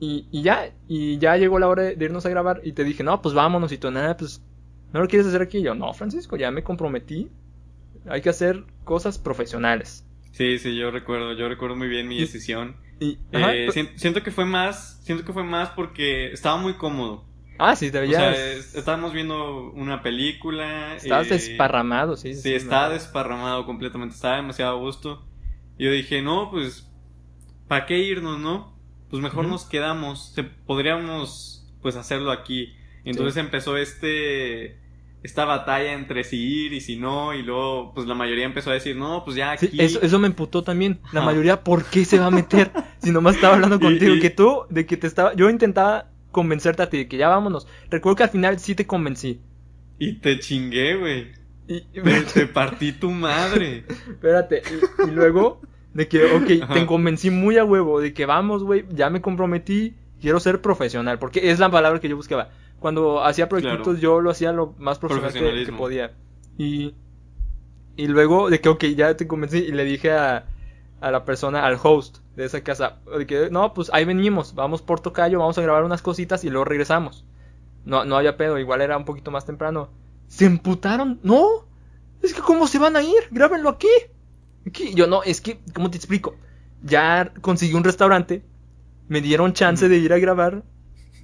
Y, 0.00 0.26
y 0.30 0.42
ya, 0.42 0.70
y 0.88 1.18
ya 1.18 1.36
llegó 1.36 1.58
la 1.58 1.68
hora 1.68 1.82
de, 1.84 2.04
irnos 2.04 2.26
a 2.26 2.28
grabar 2.28 2.60
y 2.64 2.72
te 2.72 2.84
dije, 2.84 3.02
no, 3.02 3.22
pues 3.22 3.34
vámonos 3.34 3.72
y 3.72 3.78
tú, 3.78 3.90
nada, 3.90 4.16
pues, 4.16 4.42
¿no 4.92 5.00
lo 5.00 5.06
quieres 5.08 5.26
hacer 5.26 5.40
aquí? 5.40 5.58
Y 5.58 5.62
yo, 5.62 5.74
no, 5.74 5.92
Francisco, 5.94 6.36
ya 6.36 6.50
me 6.50 6.62
comprometí. 6.62 7.30
Hay 8.06 8.20
que 8.20 8.28
hacer 8.28 8.64
cosas 8.84 9.18
profesionales. 9.18 10.04
Sí, 10.32 10.58
sí, 10.58 10.76
yo 10.76 10.90
recuerdo, 10.90 11.32
yo 11.32 11.48
recuerdo 11.48 11.76
muy 11.76 11.88
bien 11.88 12.08
mi 12.08 12.18
decisión. 12.20 12.76
Y, 13.00 13.18
Eh, 13.32 13.64
pues- 13.66 13.74
sien- 13.74 13.92
siento 13.96 14.22
que 14.22 14.30
fue 14.30 14.44
más, 14.44 15.00
siento 15.04 15.24
que 15.24 15.32
fue 15.32 15.44
más 15.44 15.70
porque 15.70 16.32
estaba 16.32 16.56
muy 16.56 16.74
cómodo. 16.74 17.24
Ah, 17.58 17.76
sí, 17.76 17.90
te 17.90 17.98
O 17.98 18.00
veías. 18.02 18.20
sea, 18.20 18.52
es- 18.52 18.74
estábamos 18.74 19.12
viendo 19.12 19.70
una 19.72 20.02
película. 20.02 20.96
estabas 20.96 21.26
eh, 21.28 21.34
desparramado, 21.34 22.16
sí. 22.16 22.34
Sí, 22.34 22.50
me 22.50 22.56
estaba 22.56 22.88
desparramado 22.90 23.64
completamente, 23.66 24.14
estaba 24.14 24.36
demasiado 24.36 24.76
a 24.76 24.80
gusto. 24.80 25.24
Y 25.78 25.84
yo 25.84 25.90
dije, 25.90 26.22
no, 26.22 26.50
pues, 26.50 26.88
¿para 27.68 27.86
qué 27.86 27.98
irnos, 27.98 28.38
no? 28.38 28.74
Pues 29.10 29.22
mejor 29.22 29.46
nos 29.46 29.64
quedamos, 29.64 30.34
podríamos, 30.66 31.66
pues, 31.82 31.96
hacerlo 31.96 32.30
aquí. 32.32 32.72
Entonces 33.04 33.34
Sí. 33.34 33.40
empezó 33.40 33.76
este, 33.76 34.78
esta 35.22 35.44
batalla 35.44 35.92
entre 35.92 36.24
si 36.24 36.36
ir 36.66 36.72
y 36.72 36.80
si 36.80 36.96
no, 36.96 37.34
y 37.34 37.42
luego, 37.42 37.92
pues, 37.94 38.06
la 38.06 38.14
mayoría 38.14 38.44
empezó 38.44 38.70
a 38.70 38.74
decir, 38.74 38.96
no, 38.96 39.24
pues 39.24 39.36
ya 39.36 39.56
Sí, 39.56 39.66
aquí. 39.66 39.80
eso, 39.80 40.00
eso 40.02 40.18
me 40.18 40.26
emputó 40.26 40.62
también. 40.62 41.00
La 41.12 41.20
Ajá. 41.20 41.26
mayoría, 41.30 41.62
¿por 41.62 41.84
qué 41.84 42.04
se 42.04 42.18
va 42.18 42.26
a 42.26 42.30
meter? 42.30 42.70
si 42.98 43.10
nomás 43.10 43.36
estaba 43.36 43.54
hablando 43.54 43.76
Y- 43.76 43.80
contigo, 43.80 44.14
y- 44.14 44.20
que 44.20 44.30
tú, 44.30 44.62
de 44.70 44.86
que 44.86 44.96
te 44.96 45.06
estaba. 45.06 45.34
Yo 45.34 45.48
intentaba 45.50 46.10
convencerte 46.34 46.82
a 46.82 46.90
ti 46.90 46.98
de 46.98 47.08
que 47.08 47.16
ya 47.16 47.28
vámonos. 47.28 47.66
Recuerdo 47.88 48.16
que 48.16 48.22
al 48.24 48.28
final 48.28 48.58
sí 48.58 48.74
te 48.74 48.86
convencí. 48.86 49.40
Y 49.98 50.14
te 50.20 50.38
chingué, 50.38 50.96
güey. 50.96 51.32
Y, 51.66 51.80
Te, 51.80 52.20
te 52.34 52.46
partí 52.46 52.92
tu 52.92 53.10
madre. 53.10 53.84
espérate, 54.10 54.62
y, 55.06 55.08
y 55.08 55.10
luego, 55.12 55.62
de 55.94 56.06
que, 56.08 56.24
ok, 56.26 56.50
Ajá. 56.64 56.74
te 56.74 56.84
convencí 56.84 57.30
muy 57.30 57.56
a 57.56 57.64
huevo, 57.64 58.00
de 58.00 58.12
que 58.12 58.26
vamos, 58.26 58.62
güey, 58.64 58.84
ya 58.90 59.08
me 59.08 59.22
comprometí, 59.22 59.94
quiero 60.20 60.40
ser 60.40 60.60
profesional, 60.60 61.18
porque 61.18 61.50
es 61.50 61.58
la 61.60 61.70
palabra 61.70 62.00
que 62.00 62.08
yo 62.10 62.16
buscaba. 62.16 62.50
Cuando 62.80 63.24
hacía 63.24 63.48
proyectos, 63.48 63.94
Claro. 63.94 63.98
yo 64.00 64.20
lo 64.20 64.30
hacía 64.30 64.52
lo 64.52 64.74
más 64.78 64.98
profesional 64.98 65.54
que, 65.54 65.64
que 65.64 65.72
podía. 65.72 66.12
Y, 66.58 66.92
y 67.96 68.08
luego, 68.08 68.50
de 68.50 68.60
que, 68.60 68.68
ok, 68.68 68.84
ya 68.96 69.16
te 69.16 69.26
convencí, 69.26 69.58
y 69.58 69.72
le 69.72 69.84
dije 69.84 70.12
a, 70.12 70.44
a 71.00 71.10
la 71.10 71.24
persona, 71.24 71.64
al 71.64 71.78
host 71.82 72.18
de 72.36 72.44
esa 72.44 72.62
casa, 72.62 72.98
de 73.16 73.26
que, 73.26 73.48
no, 73.50 73.72
pues 73.74 73.90
ahí 73.92 74.04
venimos, 74.04 74.54
vamos 74.54 74.82
por 74.82 75.00
Tocayo, 75.00 75.38
vamos 75.38 75.56
a 75.58 75.62
grabar 75.62 75.84
unas 75.84 76.02
cositas 76.02 76.42
y 76.44 76.50
luego 76.50 76.64
regresamos. 76.64 77.24
No, 77.84 78.04
no 78.04 78.16
había 78.16 78.36
pedo, 78.36 78.58
igual 78.58 78.80
era 78.80 78.96
un 78.96 79.04
poquito 79.04 79.30
más 79.30 79.44
temprano. 79.46 79.90
Se 80.26 80.46
emputaron, 80.46 81.20
no, 81.22 81.46
es 82.22 82.34
que 82.34 82.40
cómo 82.40 82.66
se 82.66 82.78
van 82.78 82.96
a 82.96 83.02
ir, 83.02 83.28
grábenlo 83.30 83.68
aquí. 83.68 83.88
aquí. 84.66 84.94
Yo 84.94 85.06
no, 85.06 85.22
es 85.22 85.40
que, 85.40 85.60
¿cómo 85.74 85.90
te 85.90 85.96
explico? 85.98 86.34
Ya 86.82 87.32
conseguí 87.40 87.74
un 87.74 87.84
restaurante, 87.84 88.42
me 89.08 89.20
dieron 89.20 89.52
chance 89.52 89.88
de 89.88 89.96
ir 89.98 90.12
a 90.12 90.18
grabar, 90.18 90.62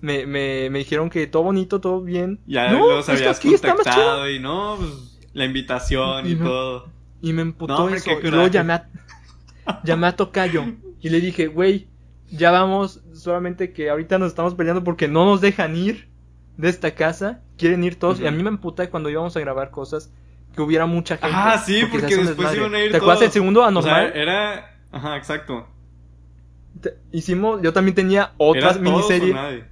me, 0.01 0.27
me, 0.27 0.71
me 0.71 0.79
dijeron 0.79 1.11
que 1.11 1.27
todo 1.27 1.43
bonito, 1.45 1.81
todo 1.81 2.03
bien. 2.03 2.41
Ya 2.47 2.71
no, 2.71 2.89
los 2.91 3.09
habías 3.09 3.39
aquí 3.39 3.51
contactado 3.51 4.31
y 4.31 4.39
no, 4.39 4.77
pues, 4.79 5.19
la 5.33 5.45
invitación 5.45 6.27
y, 6.27 6.33
Y 6.33 6.35
no. 6.37 6.45
todo. 6.45 6.89
Y 7.23 7.33
me 7.33 7.43
emputó 7.43 7.89
No, 7.89 7.95
eso. 7.95 8.11
Y 8.23 8.31
luego 8.31 8.47
llamé 8.47 8.75
a, 8.75 8.89
llamé 9.85 10.07
a 10.07 10.17
Tocayo 10.17 10.65
y 11.01 11.09
le 11.11 11.21
dije, 11.21 11.47
güey, 11.47 11.89
ya 12.31 12.51
vamos, 12.51 13.01
solamente 13.13 13.73
que 13.73 13.91
ahorita 13.91 14.19
nos 14.19 14.29
estamos 14.29 14.55
peleando 14.55 14.85
porque 14.85 15.09
no 15.09 15.25
nos 15.25 15.41
dejan 15.41 15.77
ir 15.77 16.09
de 16.57 16.69
esta 16.69 16.95
casa. 16.95 17.41
Quieren 17.57 17.83
ir 17.85 17.99
todos. 17.99 18.21
Y 18.21 18.27
a 18.27 18.31
mí 18.31 18.43
me 18.43 18.49
emputa 18.51 18.89
cuando 18.91 19.11
íbamos 19.11 19.37
a 19.37 19.41
grabar 19.41 19.71
cosas 19.71 20.13
que 20.55 20.63
hubiera 20.63 20.87
mucha 20.87 21.17
gente. 21.17 21.35
Ah, 21.35 21.63
sí, 21.65 21.83
porque 21.91 22.17
después 22.17 22.55
iban 22.57 22.75
a 22.75 22.81
ir 22.81 22.91
¿Te 22.91 22.97
acuerdas 22.99 23.19
todos. 23.19 23.21
del 23.21 23.31
segundo 23.33 23.61
O 23.61 23.63
sea, 23.63 23.69
anormal? 23.69 24.13
era... 24.15 24.79
Ajá, 24.93 25.17
exacto. 25.17 25.67
Hicimos, 27.13 27.61
yo 27.63 27.73
también 27.73 27.95
tenía 27.95 28.33
otra 28.37 28.71
Era 28.71 28.73
todos 28.75 28.81
o 28.87 28.91
miniserie. 28.91 29.35
nadie. 29.35 29.65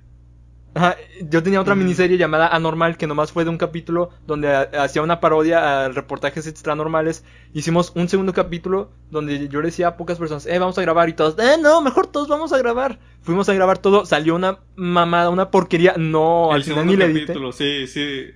Ajá, 0.78 0.96
yo 1.20 1.42
tenía 1.42 1.60
otra 1.60 1.74
Ujú. 1.74 1.82
miniserie 1.82 2.16
llamada 2.18 2.48
Anormal, 2.48 2.96
que 2.96 3.06
nomás 3.06 3.32
fue 3.32 3.44
de 3.44 3.50
un 3.50 3.58
capítulo 3.58 4.10
donde 4.26 4.48
ha- 4.54 4.68
hacía 4.82 5.02
una 5.02 5.18
parodia 5.20 5.84
a 5.84 5.88
reportajes 5.88 6.46
extranormales. 6.46 7.24
Hicimos 7.52 7.92
un 7.96 8.08
segundo 8.08 8.32
capítulo 8.32 8.90
donde 9.10 9.48
yo 9.48 9.60
le 9.60 9.66
decía 9.66 9.88
a 9.88 9.96
pocas 9.96 10.18
personas, 10.18 10.46
eh, 10.46 10.58
vamos 10.58 10.78
a 10.78 10.82
grabar 10.82 11.08
y 11.08 11.14
todos, 11.14 11.36
eh, 11.38 11.56
no, 11.60 11.80
mejor 11.82 12.06
todos 12.06 12.28
vamos 12.28 12.52
a 12.52 12.58
grabar. 12.58 12.98
Fuimos 13.22 13.48
a 13.48 13.54
grabar 13.54 13.78
todo, 13.78 14.06
salió 14.06 14.34
una 14.36 14.58
mamada, 14.76 15.30
una 15.30 15.50
porquería, 15.50 15.94
no, 15.96 16.50
al 16.52 16.58
el 16.58 16.64
final 16.64 16.84
segundo 16.88 17.06
ni 17.06 17.12
le 17.12 17.18
edité. 17.20 17.34
sí, 17.52 17.86
sí. 17.86 18.26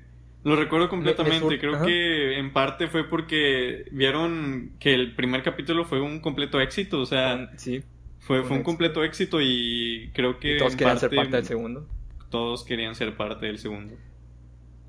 Lo 0.45 0.57
recuerdo 0.57 0.89
completamente. 0.89 1.59
Creo 1.61 1.77
ajá. 1.77 1.85
que 1.87 2.37
en 2.39 2.53
parte 2.53 2.89
fue 2.89 3.05
porque 3.09 3.85
vieron 3.93 4.73
que 4.81 4.93
el 4.93 5.15
primer 5.15 5.45
capítulo 5.45 5.85
fue 5.85 6.01
un 6.01 6.19
completo 6.19 6.61
éxito. 6.61 6.99
O 7.01 7.07
sea, 7.07 7.49
Sí, 7.57 7.83
fue, 8.19 8.41
un 8.41 8.47
fue 8.47 8.57
un 8.57 8.63
completo 8.65 9.05
éxito 9.05 9.39
y 9.41 10.11
creo 10.13 10.41
que 10.41 10.57
y 10.57 10.59
todos 10.59 10.73
en 10.73 10.79
querían 10.79 10.99
ser 10.99 11.11
parte 11.15 11.37
del 11.37 11.45
segundo. 11.47 11.87
Todos 12.33 12.65
querían 12.65 12.97
ser 12.97 13.17
parte 13.17 13.47
del 13.47 13.59
segundo. 13.61 13.97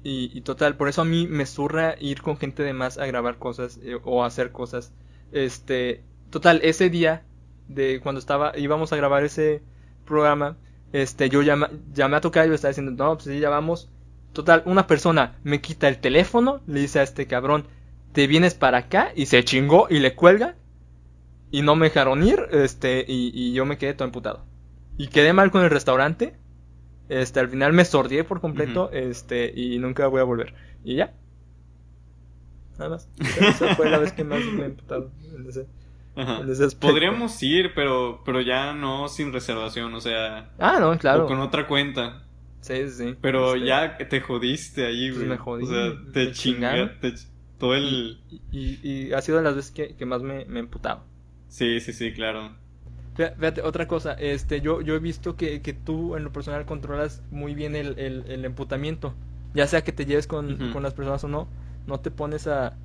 Y, 0.04 0.32
y 0.38 0.42
total, 0.42 0.76
por 0.78 0.90
eso 0.90 1.02
a 1.02 1.06
mí 1.06 1.28
me 1.28 1.46
zurra 1.46 1.96
ir 2.00 2.22
con 2.22 2.38
gente 2.38 2.64
de 2.64 2.74
más 2.74 2.98
a 2.98 3.06
grabar 3.06 3.38
cosas 3.40 3.80
eh, 3.84 3.98
o 4.04 4.24
a 4.24 4.28
hacer 4.28 4.52
cosas. 4.52 4.94
Este, 5.32 6.06
total, 6.32 6.60
ese 6.64 6.90
día 6.90 7.26
de 7.68 8.00
cuando 8.02 8.20
estaba, 8.20 8.58
íbamos 8.58 8.92
a 8.94 8.98
grabar 8.98 9.24
ese 9.24 9.64
programa, 10.06 10.58
este, 10.94 11.30
yo 11.30 11.42
llama- 11.42 11.72
llamé 11.94 12.18
a 12.18 12.22
Tocayo 12.22 12.52
y 12.52 12.56
estaba 12.56 12.72
diciendo, 12.72 12.92
no, 13.04 13.16
pues 13.16 13.26
sí, 13.26 13.40
ya 13.40 13.50
vamos. 13.50 13.92
Total, 14.34 14.64
una 14.66 14.88
persona 14.88 15.40
me 15.44 15.62
quita 15.62 15.88
el 15.88 16.00
teléfono, 16.00 16.62
le 16.68 16.82
dice 16.82 17.00
a 17.00 17.04
este 17.04 17.28
cabrón, 17.28 17.68
te 18.14 18.28
vienes 18.28 18.56
para 18.56 18.80
acá 18.80 19.12
y 19.16 19.28
se 19.28 19.44
chingó 19.46 19.88
y 19.90 20.00
le 20.00 20.16
cuelga. 20.16 20.56
Y 21.52 21.62
no 21.62 21.76
me 21.76 21.88
dejaron 21.88 22.24
ir, 22.24 22.48
este, 22.52 23.06
y, 23.08 23.32
y 23.34 23.54
yo 23.54 23.66
me 23.66 23.78
quedé 23.78 23.94
todo 23.94 24.08
emputado. 24.08 24.46
Y 24.98 25.08
quedé 25.08 25.34
mal 25.34 25.52
con 25.52 25.64
el 25.64 25.70
restaurante. 25.70 26.36
Este, 27.10 27.40
al 27.40 27.50
final 27.50 27.74
me 27.74 27.86
sordié 27.86 28.24
por 28.24 28.40
completo, 28.42 28.90
este, 28.92 29.52
y 29.56 29.78
nunca 29.80 30.08
voy 30.08 30.22
a 30.22 30.24
volver. 30.24 30.54
Y 30.84 30.96
ya. 30.96 31.14
Nada 32.78 32.90
más. 32.92 33.10
Esa 33.40 33.76
fue 33.76 33.90
la 33.90 34.00
vez 34.00 34.14
que 34.14 34.24
más 34.24 34.40
me 34.46 34.64
he 34.64 34.66
emputado 34.66 35.12
en 35.36 35.48
ese, 35.48 35.68
Ajá. 36.16 36.40
en 36.40 36.50
ese 36.50 36.64
aspecto. 36.66 36.88
Podríamos 36.88 37.42
ir, 37.44 37.74
pero, 37.76 38.22
pero 38.26 38.42
ya 38.42 38.74
no 38.74 39.08
sin 39.10 39.32
reservación, 39.34 39.94
o 39.94 40.02
sea, 40.02 40.52
Ah, 40.60 40.78
no, 40.80 40.98
claro. 40.98 41.26
o 41.26 41.28
con 41.28 41.40
otra 41.40 41.68
cuenta. 41.68 42.24
Sí, 42.62 42.88
sí. 42.90 43.16
Pero 43.22 43.56
Este, 43.56 43.68
ya 43.68 43.98
te 43.98 44.22
jodiste 44.22 44.86
ahí, 44.86 45.08
Pues 45.10 45.18
güey. 45.20 45.30
me 45.30 45.38
jodí, 45.38 45.64
O 45.66 45.68
sea, 45.68 45.92
te 46.14 46.32
chingaste. 46.32 46.96
te 47.02 47.16
ch- 47.16 47.28
Todo 47.60 47.76
el. 47.76 48.20
Y, 48.30 48.42
y- 48.52 48.80
y 49.08 49.14
ha 49.14 49.22
sido 49.22 49.38
de 49.38 49.44
las 49.44 49.56
veces 49.56 49.72
que, 49.72 49.96
que 49.96 50.06
más 50.06 50.22
me, 50.22 50.46
me 50.46 50.60
he 50.60 50.64
emputado. 50.64 51.04
Sí, 51.50 51.80
sí, 51.80 51.94
sí, 51.94 52.12
claro. 52.14 52.56
Fíjate, 53.16 53.62
otra 53.62 53.88
cosa, 53.88 54.14
este, 54.14 54.60
yo, 54.62 54.82
yo 54.82 54.96
he 54.96 55.00
visto 55.00 55.36
que, 55.36 55.62
que 55.62 55.74
tú 55.74 56.16
en 56.16 56.24
lo 56.24 56.32
personal 56.32 56.66
controlas 56.66 57.22
muy 57.32 57.54
bien 57.54 57.76
el, 57.76 57.98
el, 58.00 58.26
el 58.28 58.46
emputamiento. 58.46 59.14
Ya 59.54 59.68
sea 59.68 59.84
que 59.84 59.92
te 59.92 60.06
lleves 60.06 60.26
con, 60.28 60.58
con 60.72 60.82
las 60.82 60.96
personas 60.96 61.24
o 61.24 61.28
no, 61.28 61.48
no 61.86 62.00
te 62.00 62.10
pones 62.10 62.48
a, 62.48 62.80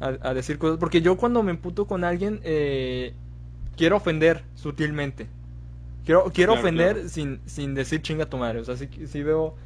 a, 0.00 0.06
a 0.20 0.34
decir 0.34 0.58
cosas. 0.58 0.78
Porque 0.78 1.00
yo 1.00 1.16
cuando 1.16 1.42
me 1.44 1.52
emputo 1.52 1.86
con 1.86 2.02
alguien, 2.04 2.40
eh, 2.42 3.14
quiero 3.76 3.96
ofender 3.98 4.44
sutilmente. 4.54 5.28
Quiero, 6.04 6.24
quiero 6.32 6.52
Claro, 6.52 6.60
ofender 6.62 6.94
claro. 6.94 7.08
Sin, 7.08 7.40
sin 7.46 7.74
decir 7.74 8.02
chinga 8.02 8.26
tu 8.26 8.38
madre. 8.38 8.60
O 8.60 8.64
sea, 8.64 8.76
sí, 8.76 8.88
sí 9.06 9.22
veo, 9.22 9.56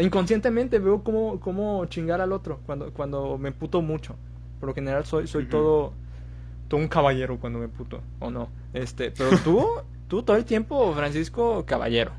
inconscientemente 0.00 0.78
veo 0.78 1.02
cómo, 1.04 1.40
cómo 1.40 1.86
chingar 1.86 2.20
al 2.20 2.32
otro 2.32 2.60
cuando, 2.66 2.92
cuando 2.92 3.38
me 3.38 3.48
emputo 3.48 3.82
mucho. 3.82 4.16
Por 4.60 4.68
lo 4.68 4.74
general 4.74 5.04
soy, 5.04 5.26
soy 5.26 5.46
todo, 5.46 5.94
todo 6.68 6.80
un 6.80 6.88
caballero 6.88 7.38
cuando 7.38 7.58
me 7.58 7.68
puto, 7.68 8.02
o 8.20 8.30
no. 8.30 8.50
Este, 8.72 9.10
pero 9.10 9.30
tú, 9.38 9.66
tú 10.08 10.22
todo 10.22 10.36
el 10.36 10.44
tiempo, 10.44 10.92
Francisco, 10.94 11.64
caballero. 11.66 12.12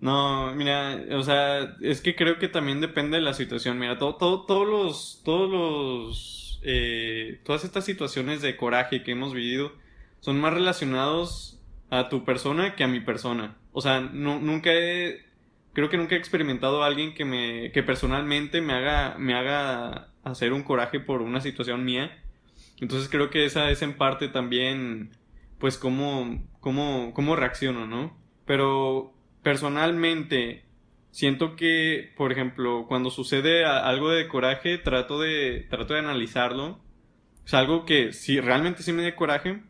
No, 0.00 0.54
mira, 0.54 0.98
o 1.12 1.22
sea, 1.22 1.76
es 1.82 2.00
que 2.00 2.16
creo 2.16 2.38
que 2.38 2.48
también 2.48 2.80
depende 2.80 3.18
de 3.18 3.22
la 3.22 3.34
situación. 3.34 3.78
Mira, 3.78 3.98
todo, 3.98 4.16
todo, 4.16 4.46
todos 4.46 4.66
los, 4.66 5.20
todos 5.24 5.50
los, 5.50 6.60
eh, 6.62 7.40
todas 7.44 7.64
estas 7.64 7.84
situaciones 7.84 8.40
de 8.40 8.56
coraje 8.56 9.02
que 9.02 9.12
hemos 9.12 9.34
vivido 9.34 9.72
son 10.20 10.40
más 10.40 10.54
relacionados 10.54 11.60
a 11.90 12.08
tu 12.08 12.24
persona 12.24 12.76
que 12.76 12.84
a 12.84 12.88
mi 12.88 13.00
persona. 13.00 13.56
O 13.72 13.80
sea, 13.82 14.00
no, 14.00 14.40
nunca 14.40 14.70
he, 14.72 15.26
creo 15.72 15.88
que 15.88 15.96
nunca 15.96 16.14
he 16.14 16.18
experimentado 16.18 16.82
a 16.82 16.86
alguien 16.86 17.14
que 17.14 17.24
me, 17.24 17.70
que 17.72 17.82
personalmente 17.82 18.60
me 18.60 18.72
haga, 18.72 19.16
me 19.18 19.34
haga 19.34 20.08
hacer 20.24 20.52
un 20.52 20.62
coraje 20.62 21.00
por 21.00 21.22
una 21.22 21.40
situación 21.40 21.84
mía. 21.84 22.19
Entonces 22.80 23.08
creo 23.08 23.30
que 23.30 23.44
esa 23.44 23.70
es 23.70 23.82
en 23.82 23.94
parte 23.94 24.28
también, 24.28 25.10
pues, 25.58 25.76
cómo, 25.76 26.42
cómo, 26.60 27.12
cómo 27.14 27.36
reacciono, 27.36 27.86
¿no? 27.86 28.16
Pero 28.46 29.12
personalmente, 29.42 30.64
siento 31.10 31.56
que, 31.56 32.12
por 32.16 32.32
ejemplo, 32.32 32.86
cuando 32.88 33.10
sucede 33.10 33.64
algo 33.64 34.10
de 34.10 34.28
coraje, 34.28 34.78
trato 34.78 35.20
de, 35.20 35.66
trato 35.70 35.94
de 35.94 36.00
analizarlo. 36.00 36.80
Es 37.44 37.54
algo 37.54 37.84
que 37.84 38.12
si 38.12 38.40
realmente 38.40 38.82
sí 38.82 38.92
me 38.92 39.02
dé 39.02 39.14
coraje, 39.14 39.60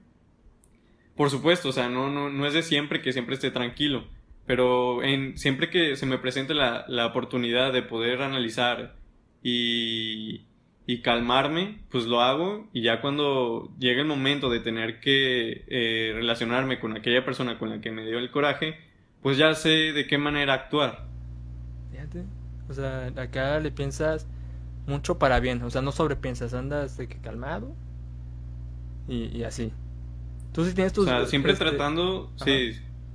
por 1.16 1.30
supuesto, 1.30 1.68
o 1.68 1.72
sea, 1.72 1.88
no, 1.88 2.10
no, 2.10 2.30
no 2.30 2.46
es 2.46 2.54
de 2.54 2.62
siempre 2.62 3.02
que 3.02 3.12
siempre 3.12 3.34
esté 3.34 3.50
tranquilo. 3.50 4.06
Pero 4.46 5.02
en, 5.02 5.38
siempre 5.38 5.70
que 5.70 5.96
se 5.96 6.06
me 6.06 6.18
presente 6.18 6.54
la, 6.54 6.84
la 6.88 7.06
oportunidad 7.06 7.72
de 7.72 7.82
poder 7.82 8.22
analizar 8.22 8.96
y, 9.42 10.46
y 10.92 11.02
calmarme, 11.02 11.78
pues 11.90 12.06
lo 12.06 12.20
hago 12.20 12.68
y 12.72 12.82
ya 12.82 13.00
cuando 13.00 13.70
llega 13.78 14.00
el 14.00 14.08
momento 14.08 14.50
de 14.50 14.58
tener 14.58 14.98
que 15.00 15.64
eh, 15.68 16.12
relacionarme 16.14 16.80
con 16.80 16.96
aquella 16.96 17.24
persona 17.24 17.58
con 17.58 17.70
la 17.70 17.80
que 17.80 17.92
me 17.92 18.04
dio 18.04 18.18
el 18.18 18.30
coraje, 18.30 18.76
pues 19.22 19.36
ya 19.38 19.54
sé 19.54 19.68
de 19.92 20.06
qué 20.08 20.18
manera 20.18 20.54
actuar. 20.54 21.06
Fíjate. 21.92 22.24
O 22.68 22.74
sea, 22.74 23.06
acá 23.16 23.60
le 23.60 23.70
piensas 23.70 24.26
mucho 24.86 25.18
para 25.18 25.38
bien. 25.38 25.62
O 25.62 25.70
sea, 25.70 25.80
no 25.82 25.92
sobrepiensas, 25.92 26.54
andas 26.54 26.96
de 26.96 27.06
que 27.08 27.18
calmado. 27.20 27.72
Y, 29.08 29.26
y 29.36 29.44
así. 29.44 29.72
Tú 30.52 30.64
sí 30.64 30.74
tienes 30.74 30.92
tus. 30.92 31.06
O 31.06 31.08
sea, 31.08 31.26
siempre 31.26 31.52
este, 31.52 31.64
tratando, 31.66 32.32
ajá. 32.36 32.44
sí, 32.46 32.72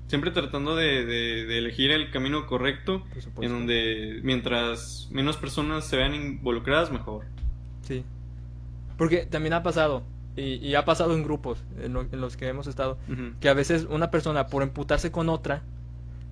siempre 0.08 0.32
tratando 0.32 0.76
de, 0.76 1.06
de- 1.06 1.46
de 1.46 1.58
elegir 1.58 1.92
el 1.92 2.10
camino 2.12 2.46
correcto, 2.48 3.04
en 3.42 3.50
donde 3.50 4.20
mientras 4.24 5.10
menos 5.12 5.36
personas 5.38 5.86
se 5.88 5.98
vean 5.98 6.16
involucradas, 6.16 6.92
mejor. 6.92 7.26
Sí. 7.86 8.04
Porque 8.98 9.26
también 9.26 9.54
ha 9.54 9.64
pasado. 9.64 10.04
Y, 10.38 10.56
y 10.56 10.76
ha 10.76 10.84
pasado 10.84 11.14
en 11.16 11.24
grupos 11.24 11.64
en, 11.82 11.94
lo- 11.94 12.02
en 12.12 12.20
los 12.20 12.36
que 12.36 12.48
hemos 12.50 12.68
estado. 12.68 12.98
Que 13.40 13.48
a 13.50 13.54
veces 13.54 13.88
una 13.90 14.12
persona, 14.12 14.48
por 14.48 14.64
emputarse 14.64 15.10
con 15.12 15.30
otra, 15.30 15.62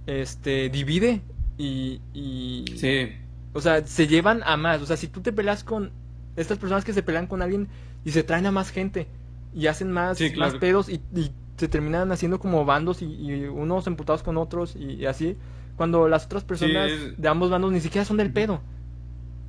este, 0.08 0.70
divide. 0.70 1.22
Y, 1.58 2.02
y 2.14 2.66
Sí, 2.78 3.12
O 3.54 3.62
sea, 3.62 3.86
se 3.86 4.08
llevan 4.08 4.42
a 4.46 4.58
más. 4.58 4.82
O 4.82 4.86
sea, 4.86 4.98
si 4.98 5.08
tú 5.08 5.22
te 5.22 5.32
peleas 5.32 5.64
con 5.64 5.92
estas 6.36 6.58
personas 6.58 6.84
que 6.84 6.94
se 6.94 7.04
pelean 7.04 7.28
con 7.28 7.42
alguien 7.42 7.68
y 8.04 8.12
se 8.12 8.24
traen 8.24 8.46
a 8.48 8.52
más 8.52 8.72
gente 8.72 9.08
y 9.54 9.68
hacen 9.68 9.92
más, 9.92 10.18
Sí, 10.18 10.32
claro. 10.32 10.52
más 10.52 10.60
pedos 10.60 10.90
y, 10.90 11.00
y 11.16 11.32
se 11.58 11.68
terminan 11.68 12.12
haciendo 12.12 12.40
como 12.40 12.66
bandos 12.66 13.02
y, 13.04 13.06
y 13.06 13.46
unos 13.46 13.86
emputados 13.88 14.24
con 14.24 14.38
otros 14.38 14.76
y, 14.76 14.94
y 14.96 15.06
así. 15.06 15.38
Cuando 15.78 16.08
las 16.10 16.26
otras 16.26 16.44
personas 16.44 16.92
es- 16.92 17.18
de 17.22 17.28
ambos 17.28 17.50
bandos 17.52 17.72
ni 17.72 17.80
siquiera 17.80 18.04
son 18.04 18.18
del 18.18 18.32
pedo. 18.34 18.62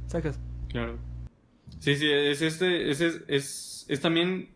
¿Sacas? 0.07 0.39
claro. 0.69 0.97
Sí, 1.85 1.97
sí, 1.97 2.11
es 2.11 2.41
este, 2.41 2.91
es, 2.91 3.03
es, 3.03 3.85
es, 3.91 4.01
también, 4.01 4.49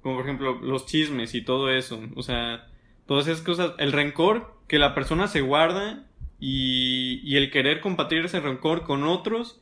como 0.00 0.14
por 0.14 0.24
ejemplo, 0.24 0.60
los 0.60 0.86
chismes 0.86 1.34
y 1.34 1.42
todo 1.42 1.70
eso. 1.72 2.00
O 2.14 2.22
sea, 2.22 2.68
todas 3.04 3.26
esas 3.26 3.42
cosas, 3.42 3.72
el 3.78 3.90
rencor 3.90 4.54
que 4.68 4.78
la 4.78 4.94
persona 4.94 5.26
se 5.26 5.40
guarda 5.40 6.06
y, 6.38 7.20
y 7.24 7.36
el 7.36 7.50
querer 7.50 7.80
compartir 7.80 8.24
ese 8.24 8.38
rencor 8.38 8.84
con 8.84 9.02
otros 9.02 9.60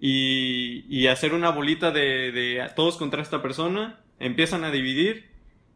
y, 0.00 0.86
y 0.88 1.08
hacer 1.08 1.34
una 1.34 1.50
bolita 1.50 1.90
de, 1.90 2.32
de 2.32 2.66
todos 2.74 2.96
contra 2.96 3.20
esta 3.20 3.42
persona, 3.42 4.00
empiezan 4.18 4.64
a 4.64 4.70
dividir 4.70 5.28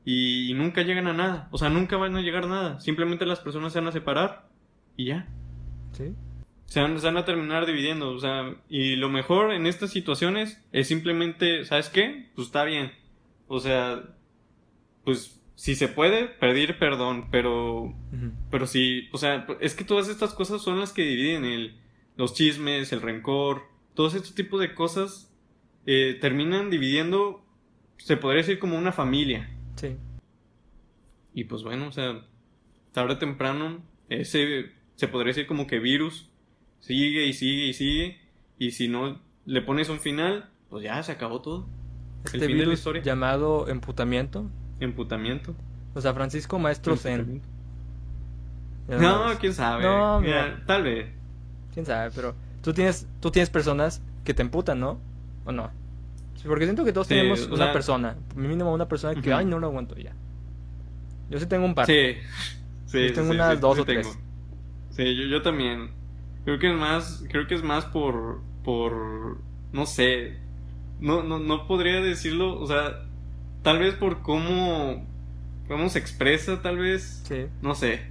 y, 0.06 0.54
nunca 0.54 0.80
llegan 0.80 1.08
a 1.08 1.12
nada. 1.12 1.48
O 1.50 1.58
sea, 1.58 1.68
nunca 1.68 1.98
van 1.98 2.16
a 2.16 2.22
llegar 2.22 2.44
a 2.44 2.48
nada. 2.48 2.80
Simplemente 2.80 3.26
las 3.26 3.40
personas 3.40 3.74
se 3.74 3.80
van 3.80 3.88
a 3.88 3.92
separar 3.92 4.48
y 4.96 5.08
ya. 5.08 5.28
Sí. 5.92 6.14
Se 6.74 6.80
van, 6.80 6.98
se 6.98 7.06
van 7.06 7.16
a 7.18 7.24
terminar 7.24 7.66
dividiendo, 7.66 8.10
o 8.10 8.18
sea, 8.18 8.52
y 8.68 8.96
lo 8.96 9.08
mejor 9.08 9.52
en 9.52 9.68
estas 9.68 9.92
situaciones 9.92 10.60
es 10.72 10.88
simplemente, 10.88 11.64
¿sabes 11.64 11.88
qué? 11.88 12.26
Pues 12.34 12.48
está 12.48 12.64
bien. 12.64 12.90
O 13.46 13.60
sea, 13.60 14.02
pues 15.04 15.40
si 15.54 15.76
se 15.76 15.86
puede, 15.86 16.26
pedir 16.26 16.76
perdón, 16.80 17.28
pero 17.30 17.94
pero 18.50 18.66
sí, 18.66 19.08
o 19.12 19.18
sea, 19.18 19.46
es 19.60 19.76
que 19.76 19.84
todas 19.84 20.08
estas 20.08 20.34
cosas 20.34 20.62
son 20.62 20.80
las 20.80 20.92
que 20.92 21.02
dividen 21.02 21.44
el, 21.44 21.76
los 22.16 22.34
chismes, 22.34 22.92
el 22.92 23.02
rencor, 23.02 23.62
todos 23.94 24.16
estos 24.16 24.34
tipos 24.34 24.60
de 24.60 24.74
cosas 24.74 25.32
eh, 25.86 26.18
terminan 26.20 26.70
dividiendo, 26.70 27.44
se 27.98 28.16
podría 28.16 28.42
decir 28.42 28.58
como 28.58 28.76
una 28.76 28.90
familia. 28.90 29.48
Sí. 29.76 29.94
Y 31.34 31.44
pues 31.44 31.62
bueno, 31.62 31.86
o 31.86 31.92
sea, 31.92 32.26
tarde 32.90 33.12
o 33.12 33.18
temprano, 33.18 33.80
ese 34.08 34.72
se 34.96 35.06
podría 35.06 35.28
decir 35.28 35.46
como 35.46 35.68
que 35.68 35.78
virus 35.78 36.33
sigue 36.86 37.26
y 37.26 37.32
sigue 37.32 37.66
y 37.66 37.72
sigue. 37.74 38.18
Y 38.58 38.70
si 38.72 38.88
no 38.88 39.18
le 39.46 39.62
pones 39.62 39.88
un 39.88 40.00
final, 40.00 40.48
pues 40.70 40.84
ya 40.84 41.02
se 41.02 41.12
acabó 41.12 41.40
todo. 41.40 41.66
Este 42.24 42.46
fin 42.46 42.58
de 42.58 42.66
la 42.66 42.72
historia. 42.74 43.02
llamado 43.02 43.68
emputamiento. 43.68 44.46
Emputamiento. 44.80 45.54
O 45.94 46.00
sea, 46.00 46.14
Francisco 46.14 46.58
Maestro 46.58 46.96
Zen. 46.96 47.42
No 48.88 49.24
quién 49.40 49.54
sabe. 49.54 49.82
No, 49.84 50.20
Mira, 50.20 50.42
mira. 50.44 50.62
tal 50.66 50.82
vez. 50.82 51.08
Quién 51.72 51.86
sabe, 51.86 52.10
pero 52.14 52.34
tú 52.62 52.72
tienes, 52.72 53.06
tú 53.20 53.30
tienes 53.30 53.50
personas 53.50 54.02
que 54.24 54.34
te 54.34 54.42
emputan, 54.42 54.80
¿no? 54.80 54.98
¿O 55.44 55.52
no? 55.52 55.70
Porque 56.46 56.64
siento 56.64 56.84
que 56.84 56.92
todos 56.92 57.06
Sí, 57.06 57.14
tenemos 57.14 57.46
una 57.46 57.56
sea- 57.64 57.72
persona, 57.72 58.16
mínimo 58.36 58.72
una 58.72 58.86
persona 58.86 59.18
que, 59.20 59.32
ay, 59.32 59.46
no 59.46 59.58
lo 59.58 59.68
aguanto 59.68 59.96
ya. 59.96 60.12
Yo 61.30 61.40
sí 61.40 61.46
tengo 61.46 61.64
un 61.64 61.74
par. 61.74 61.86
Sí. 61.86 62.16
Sí, 62.86 63.08
Yo 63.08 63.14
tengo 63.14 63.30
sí, 63.30 63.34
unas 63.36 63.54
sí, 63.54 63.60
dos 63.60 63.74
sí 63.76 63.80
o 63.80 63.84
tres. 63.86 64.06
tengo. 64.06 64.20
Sí, 64.90 65.16
yo, 65.16 65.22
yo 65.24 65.40
también. 65.42 65.90
Creo 66.44 66.58
que 66.58 66.70
es 66.72 66.76
más, 66.78 67.24
creo 67.30 67.46
que 67.46 67.54
es 67.54 67.62
más 67.62 67.84
por, 67.86 68.40
por, 68.64 69.38
no 69.72 69.86
sé, 69.86 70.36
no, 71.00 71.22
no, 71.22 71.38
no 71.38 71.66
podría 71.66 72.00
decirlo, 72.00 72.58
o 72.60 72.66
sea, 72.66 73.04
tal 73.62 73.78
vez 73.78 73.94
por 73.94 74.20
cómo, 74.22 75.06
cómo 75.68 75.88
se 75.88 75.98
expresa, 75.98 76.60
tal 76.62 76.78
vez, 76.78 77.22
Sí. 77.26 77.46
no 77.62 77.74
sé. 77.74 78.02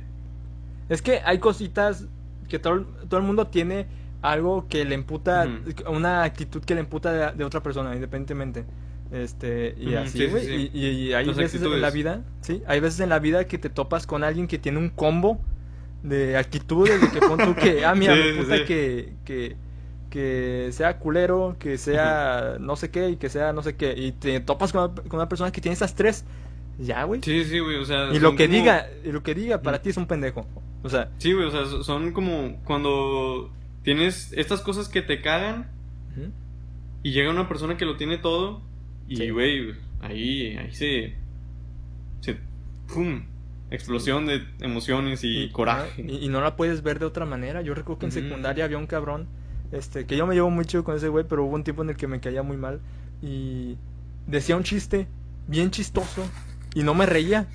Es 0.90 1.02
que 1.02 1.20
hay 1.24 1.38
cositas 1.40 2.08
que 2.50 2.60
todo, 2.60 2.82
todo 3.08 3.20
el 3.20 3.26
mundo 3.26 3.48
tiene 3.48 3.86
algo 4.22 4.68
que 4.68 4.84
le 4.86 4.96
emputa, 4.96 5.48
una 5.90 6.24
actitud 6.24 6.64
que 6.64 6.74
le 6.76 6.82
emputa 6.82 7.12
de, 7.12 7.38
de 7.38 7.44
otra 7.44 7.62
persona, 7.62 7.94
independientemente. 7.96 8.66
Este, 9.12 9.76
y 9.80 9.94
así, 9.94 10.18
sí, 10.28 10.40
sí. 10.40 10.72
Y, 10.74 10.80
y- 10.80 10.88
y 11.10 11.14
hay 11.14 11.28
veces 11.28 11.54
en 11.62 11.82
la 11.82 11.88
actitudes. 11.88 11.94
vida, 11.94 12.24
sí, 12.42 12.64
hay 12.68 12.80
veces 12.80 13.00
en 13.02 13.10
la 13.10 13.20
vida 13.20 13.46
que 13.46 13.60
te 13.60 13.70
topas 13.70 14.08
con 14.08 14.24
alguien 14.24 14.48
que 14.48 14.58
tiene 14.58 14.80
un 14.80 14.90
combo 14.90 15.40
de 16.04 16.38
actitudes, 16.38 17.02
de 17.02 17.10
que 17.10 17.20
pon 17.26 17.38
tú 17.40 17.56
que, 17.56 17.84
ah, 17.86 17.96
mira, 17.96 18.14
Sí, 18.22 18.22
me 18.48 18.58
sí. 18.58 18.64
que, 18.66 19.14
que, 19.26 19.56
que 20.10 20.70
sea 20.72 21.00
culero, 21.00 21.56
que 21.60 21.78
sea 21.78 22.58
no 22.60 22.76
sé 22.76 22.92
qué 22.92 23.10
y 23.10 23.16
que 23.16 23.30
sea 23.30 23.54
no 23.54 23.64
sé 23.64 23.76
qué. 23.76 23.94
Y 23.98 24.12
te 24.12 24.40
topas 24.42 24.72
con 24.72 24.92
una, 24.92 25.02
con 25.04 25.16
una 25.16 25.30
persona 25.30 25.52
que 25.52 25.62
tiene 25.62 25.74
esas 25.74 25.96
tres, 25.96 26.26
ya, 26.78 27.04
güey. 27.06 27.22
Sí, 27.24 27.44
sí, 27.46 27.60
güey, 27.60 27.78
o 27.78 27.86
sea. 27.86 28.14
Y 28.14 28.20
lo 28.20 28.36
que 28.36 28.46
como- 28.48 28.58
diga, 28.58 28.88
y 29.06 29.12
lo 29.12 29.24
que 29.24 29.34
diga 29.34 29.62
para 29.62 29.82
ti 29.82 29.90
es 29.90 29.98
un 29.98 30.06
pendejo. 30.08 30.46
O 30.84 30.90
sea, 30.90 31.10
Sí, 31.18 31.32
güey, 31.34 31.48
o 31.48 31.52
sea, 31.52 31.66
so- 31.66 31.84
son 31.84 32.12
como 32.12 32.62
cuando 32.66 33.50
tienes 33.84 34.34
estas 34.34 34.60
cosas 34.62 34.90
que 34.90 35.02
te 35.02 35.22
cagan 35.22 35.72
y 37.04 37.12
llega 37.12 37.30
una 37.32 37.48
persona 37.50 37.76
que 37.78 37.86
lo 37.86 37.98
tiene 37.98 38.18
todo 38.18 38.62
y, 39.08 39.18
Sí. 39.18 39.30
güey, 39.30 39.74
ahí, 40.02 40.56
ahí 40.58 40.74
se, 40.74 41.16
se, 42.22 42.38
pum, 42.94 43.24
explosión 43.74 44.26
de 44.28 44.44
emociones 44.62 45.22
y, 45.24 45.50
coraje. 45.50 46.02
Y, 46.08 46.26
y 46.26 46.30
no 46.30 46.40
la 46.42 46.56
puedes 46.56 46.82
ver 46.84 47.00
de 47.00 47.06
otra 47.06 47.26
manera. 47.26 47.62
Yo 47.62 47.74
recuerdo 47.74 48.00
que 48.00 48.06
en 48.06 48.12
secundaria 48.14 48.64
había 48.66 48.78
un 48.78 48.88
cabrón, 48.88 49.28
este, 49.72 50.06
que 50.06 50.16
yo 50.16 50.26
me 50.28 50.36
llevo 50.36 50.50
muy 50.50 50.66
chido 50.66 50.84
con 50.84 50.96
ese 50.96 51.10
güey, 51.10 51.26
pero 51.28 51.44
hubo 51.44 51.56
un 51.56 51.64
tiempo 51.64 51.84
en 51.84 51.90
el 51.90 51.98
que 51.98 52.08
me 52.08 52.20
caía 52.22 52.44
muy 52.44 52.58
mal 52.58 52.80
y 53.22 53.78
decía 54.28 54.56
un 54.56 54.64
chiste 54.64 55.08
bien 55.48 55.72
chistoso 55.72 56.26
y 56.74 56.84
no 56.84 56.94
me 56.94 57.06
reía. 57.06 57.48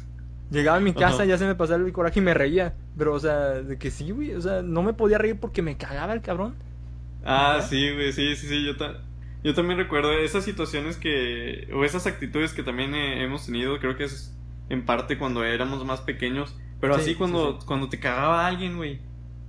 Llegaba 0.51 0.79
a 0.79 0.81
mi 0.81 0.93
casa, 0.95 1.17
Ajá. 1.17 1.25
ya 1.27 1.39
se 1.39 1.47
me 1.47 1.55
pasaba 1.55 1.85
el 1.85 1.93
coraje 1.93 2.21
y 2.21 2.23
me 2.23 2.35
reía. 2.35 2.75
Pero, 2.97 3.15
o 3.15 3.21
sea, 3.21 3.61
de 3.63 3.79
que 3.79 3.91
sí, 3.91 4.11
güey. 4.11 4.35
O 4.35 4.41
sea, 4.41 4.63
no 4.63 4.83
me 4.83 4.95
podía 4.95 5.19
reír 5.19 5.39
porque 5.39 5.61
me 5.63 5.77
cagaba 5.77 6.15
el 6.15 6.23
cabrón. 6.23 6.55
Ah, 7.25 7.61
sí, 7.69 7.93
güey, 7.93 8.13
sí, 8.13 8.35
sí, 8.35 8.47
sí, 8.49 8.65
yo, 8.65 8.77
ta- 8.77 9.03
yo 9.45 9.53
también 9.55 9.79
recuerdo 9.79 10.13
esas 10.13 10.45
situaciones 10.45 10.97
que, 10.97 11.69
o 11.75 11.85
esas 11.85 12.07
actitudes 12.07 12.55
que 12.55 12.63
también 12.63 12.95
eh, 12.95 13.23
hemos 13.25 13.45
tenido, 13.47 13.79
creo 13.79 13.97
que 13.97 14.05
es 14.05 14.35
en 14.69 14.85
parte 14.87 15.19
cuando 15.19 15.45
éramos 15.45 15.85
más 15.85 16.01
pequeños, 16.01 16.57
pero 16.81 16.95
Sí, 16.95 17.01
así 17.01 17.11
sí, 17.11 17.17
cuando, 17.17 17.61
sí. 17.61 17.67
cuando 17.67 17.89
te 17.89 17.99
cagaba 17.99 18.47
alguien, 18.47 18.77
güey, 18.77 19.01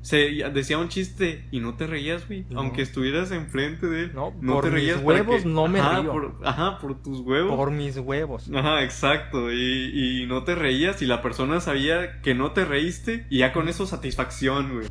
se 0.02 0.18
decía 0.54 0.78
un 0.78 0.88
chiste 0.88 1.46
y 1.52 1.60
no 1.60 1.76
te 1.76 1.86
reías, 1.86 2.26
güey, 2.26 2.46
No. 2.50 2.62
aunque 2.62 2.82
estuvieras 2.82 3.32
enfrente 3.32 3.86
de 3.88 4.04
él, 4.06 4.12
No, 4.16 4.34
no 4.40 4.54
por 4.54 4.64
te 4.64 4.70
mis 4.72 4.80
reías. 4.80 4.98
para 5.02 5.08
huevos 5.22 5.42
que- 5.44 5.50
no 5.50 5.68
me 5.68 5.82
ajá, 5.82 6.00
río. 6.02 6.12
Por, 6.14 6.36
ajá, 6.46 6.80
por 6.80 7.02
tus 7.04 7.20
huevos. 7.20 7.56
Por 7.56 7.72
mis 7.72 7.98
huevos. 7.98 8.50
Ajá, 8.56 8.82
exacto. 8.84 9.52
Y, 9.52 10.22
y 10.24 10.26
no 10.26 10.44
te 10.46 10.56
reías 10.56 11.02
y 11.02 11.06
la 11.06 11.22
persona 11.22 11.60
sabía 11.60 12.22
que 12.22 12.34
no 12.34 12.52
te 12.54 12.64
reíste 12.64 13.26
y 13.30 13.40
ya 13.40 13.52
con 13.52 13.68
eso 13.68 13.86
satisfacción, 13.86 14.74
güey. 14.74 14.88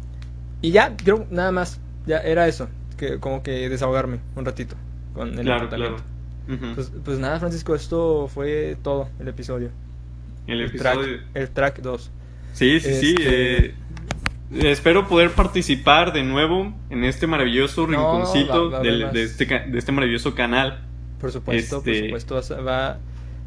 Y 0.60 0.72
ya, 0.72 0.94
creo, 0.96 1.26
nada 1.30 1.52
más. 1.52 1.80
Ya 2.06 2.18
era 2.18 2.46
eso. 2.46 2.68
Que 2.98 3.18
como 3.18 3.42
que 3.42 3.68
desahogarme 3.70 4.20
un 4.36 4.44
ratito 4.44 4.74
con 5.14 5.38
el 5.38 5.44
Claro, 5.44 5.68
claro. 5.70 5.96
Pues, 6.74 6.92
pues 7.04 7.18
nada, 7.18 7.38
Francisco, 7.40 7.74
esto 7.74 8.28
fue 8.28 8.76
todo 8.82 9.08
el 9.20 9.28
episodio. 9.28 9.70
El 10.48 10.72
track, 10.76 10.94
episodio. 10.96 11.18
el 11.34 11.50
track 11.50 11.80
2. 11.80 12.10
Sí, 12.52 12.80
sí, 12.80 12.94
sí. 12.94 13.14
Este- 13.18 13.66
eh, 13.66 13.74
espero 14.70 15.06
poder 15.06 15.30
participar 15.32 16.12
de 16.12 16.22
nuevo 16.22 16.74
en 16.90 17.04
este 17.04 17.26
maravilloso 17.26 17.82
No, 17.86 17.88
rinconcito 17.88 18.70
va- 18.70 18.78
va 18.78 18.82
del- 18.84 19.12
de, 19.12 19.22
este, 19.24 19.44
de 19.44 19.78
este 19.78 19.92
maravilloso 19.92 20.34
canal. 20.34 20.84
Por 21.20 21.30
supuesto, 21.32 21.80
por 21.82 21.88
Este- 21.92 22.06
supuesto. 22.06 22.34
vas 22.36 22.50
a- 22.50 22.60
Va, 22.62 22.98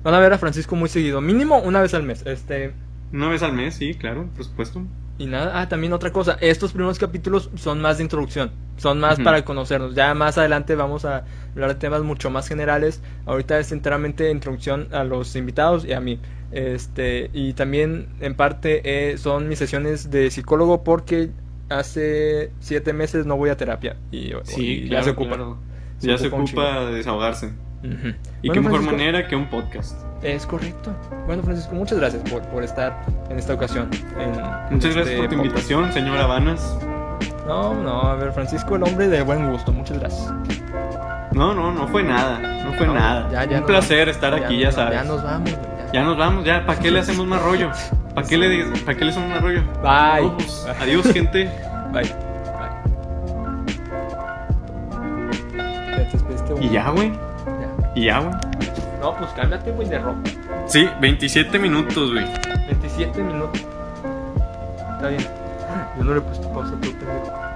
van 0.04 0.14
a 0.14 0.20
ver 0.20 0.34
a 0.34 0.38
Francisco 0.38 0.76
muy 0.76 0.90
seguido. 0.90 1.20
Mínimo 1.22 1.58
una 1.60 1.82
vez 1.82 1.94
al 1.94 2.04
mes. 2.04 2.24
Este. 2.26 2.74
Una 3.12 3.30
vez 3.30 3.42
al 3.44 3.54
mes, 3.54 3.76
sí, 3.76 3.94
claro, 3.96 4.30
por 4.36 4.46
supuesto. 4.46 4.84
Y 5.22 5.28
nada, 5.28 5.62
ah, 5.62 5.70
también 5.70 5.94
otra 5.94 6.12
cosa. 6.12 6.36
Estos 6.42 6.72
primeros 6.72 6.98
capítulos 6.98 7.52
son 7.54 7.80
más 7.80 7.98
de 7.98 8.04
introducción. 8.04 8.50
Son 8.78 9.00
más 9.00 9.20
para 9.20 9.46
conocernos. 9.46 9.94
Ya 9.94 10.16
más 10.16 10.40
adelante 10.40 10.74
vamos 10.74 11.06
a 11.06 11.26
hablar 11.52 11.70
de 11.70 11.76
temas 11.76 12.02
mucho 12.02 12.32
más 12.32 12.48
generales. 12.48 13.04
Ahorita 13.28 13.60
es 13.60 13.72
enteramente 13.72 14.32
introducción 14.32 14.88
a 14.92 15.04
los 15.04 15.36
invitados 15.36 15.86
y 15.86 15.94
a 15.94 16.00
mí. 16.00 16.20
Este, 16.52 17.30
y 17.34 17.54
también 17.54 18.08
en 18.20 18.34
parte 18.34 18.82
eh, 18.84 19.20
son 19.20 19.48
mis 19.48 19.60
sesiones 19.60 20.10
de 20.10 20.32
psicólogo 20.32 20.84
porque 20.84 21.30
hace 21.70 22.52
siete 22.60 22.92
meses 22.92 23.28
no 23.28 23.38
voy 23.38 23.52
a 23.52 23.58
terapia 23.58 23.98
y, 24.10 24.34
y 24.58 24.90
ya 24.90 25.04
se 25.04 25.12
ocupa. 25.12 25.36
claro. 25.36 25.60
ya 26.00 26.18
se 26.18 26.28
ocupa 26.30 26.42
un 26.42 26.48
ocupa 26.48 26.86
de 26.88 27.04
Y 27.84 27.88
Bueno, 27.90 28.14
qué 28.42 28.50
mejor 28.50 28.62
Francisco, 28.82 28.92
manera 28.92 29.28
que 29.28 29.36
un 29.36 29.50
podcast. 29.50 29.96
Es 30.22 30.46
correcto. 30.46 30.94
Bueno, 31.26 31.42
Francisco, 31.42 31.74
muchas 31.74 31.98
gracias 32.00 32.22
por, 32.30 32.44
por 32.44 32.64
estar 32.64 33.06
en 33.30 33.40
esta 33.40 33.54
ocasión. 33.56 33.90
en- 34.20 34.36
en 34.36 34.74
Muchas 34.76 34.86
este 34.92 34.94
gracias 34.94 35.20
por 35.20 35.30
tu 35.30 35.36
podcast. 35.38 35.46
invitación, 35.46 35.92
señor 35.94 36.18
Habanas. 36.20 36.78
No, 37.48 37.74
no, 37.74 38.02
a 38.04 38.16
ver, 38.16 38.32
Francisco, 38.34 38.76
el 38.76 38.84
hombre 38.84 39.08
de 39.08 39.24
buen 39.24 39.52
gusto, 39.52 39.72
muchas 39.72 40.00
gracias. 40.00 40.32
No, 41.34 41.54
no, 41.56 41.72
no 41.74 41.88
fue 41.88 42.04
nada. 42.04 42.40
No 42.64 42.74
fue 42.74 42.86
No, 42.86 42.94
nada. 42.94 43.30
ya- 43.32 43.46
ya 43.46 43.60
un 43.60 43.66
placer 43.66 44.00
vamos. 44.08 44.16
estar 44.16 44.34
aquí, 44.36 44.60
ya, 44.60 44.72
sabes. 44.72 44.94
Ya 44.94 45.04
nos 45.04 45.24
vamos, 45.24 45.50
güey, 45.52 45.64
ya. 45.88 45.92
Ya 45.92 46.04
nos 46.04 46.18
vamos, 46.18 46.46
ya. 46.46 46.66
¿Para 46.66 46.80
qué 46.80 46.92
le 46.92 47.00
hacemos 47.00 47.26
más 47.26 47.42
rollo? 47.42 47.72
¿Para 48.14 48.28
qué 48.28 48.38
le, 48.38 48.66
¿para 48.86 48.98
qué 48.98 49.06
le 49.06 49.12
hacemos 49.12 49.30
más 49.30 49.42
rollo? 49.42 49.62
Bye. 49.82 50.24
No, 50.28 50.38
pues, 50.38 50.68
adiós, 50.80 51.06
gente. 51.14 51.50
Bye. 51.92 52.04
Bye. 52.04 52.12
Ya 55.58 55.96
te 56.10 56.18
despediste, 56.18 56.54
güey. 56.54 56.66
Y 56.66 56.70
ya, 56.70 56.90
güey. 56.92 57.12
Y 57.96 58.06
ya, 58.06 58.20
güey. 58.20 58.34
No, 59.00 59.16
pues 59.18 59.32
cámbiate, 59.32 59.72
güey, 59.72 59.90
de 59.90 60.00
ropa. 60.00 60.30
Sí, 60.68 60.88
27 61.02 61.60
minutos, 61.60 62.12
güey. 62.12 62.26
27 62.68 63.24
minutos. 63.24 63.62
Está 64.96 65.08
bien. 65.10 65.28
Yo 65.98 66.04
no 66.04 66.14
le 66.14 66.20
he 66.20 66.22
puesto 66.22 66.52
pausa, 66.54 66.72
pendejo. 66.80 67.51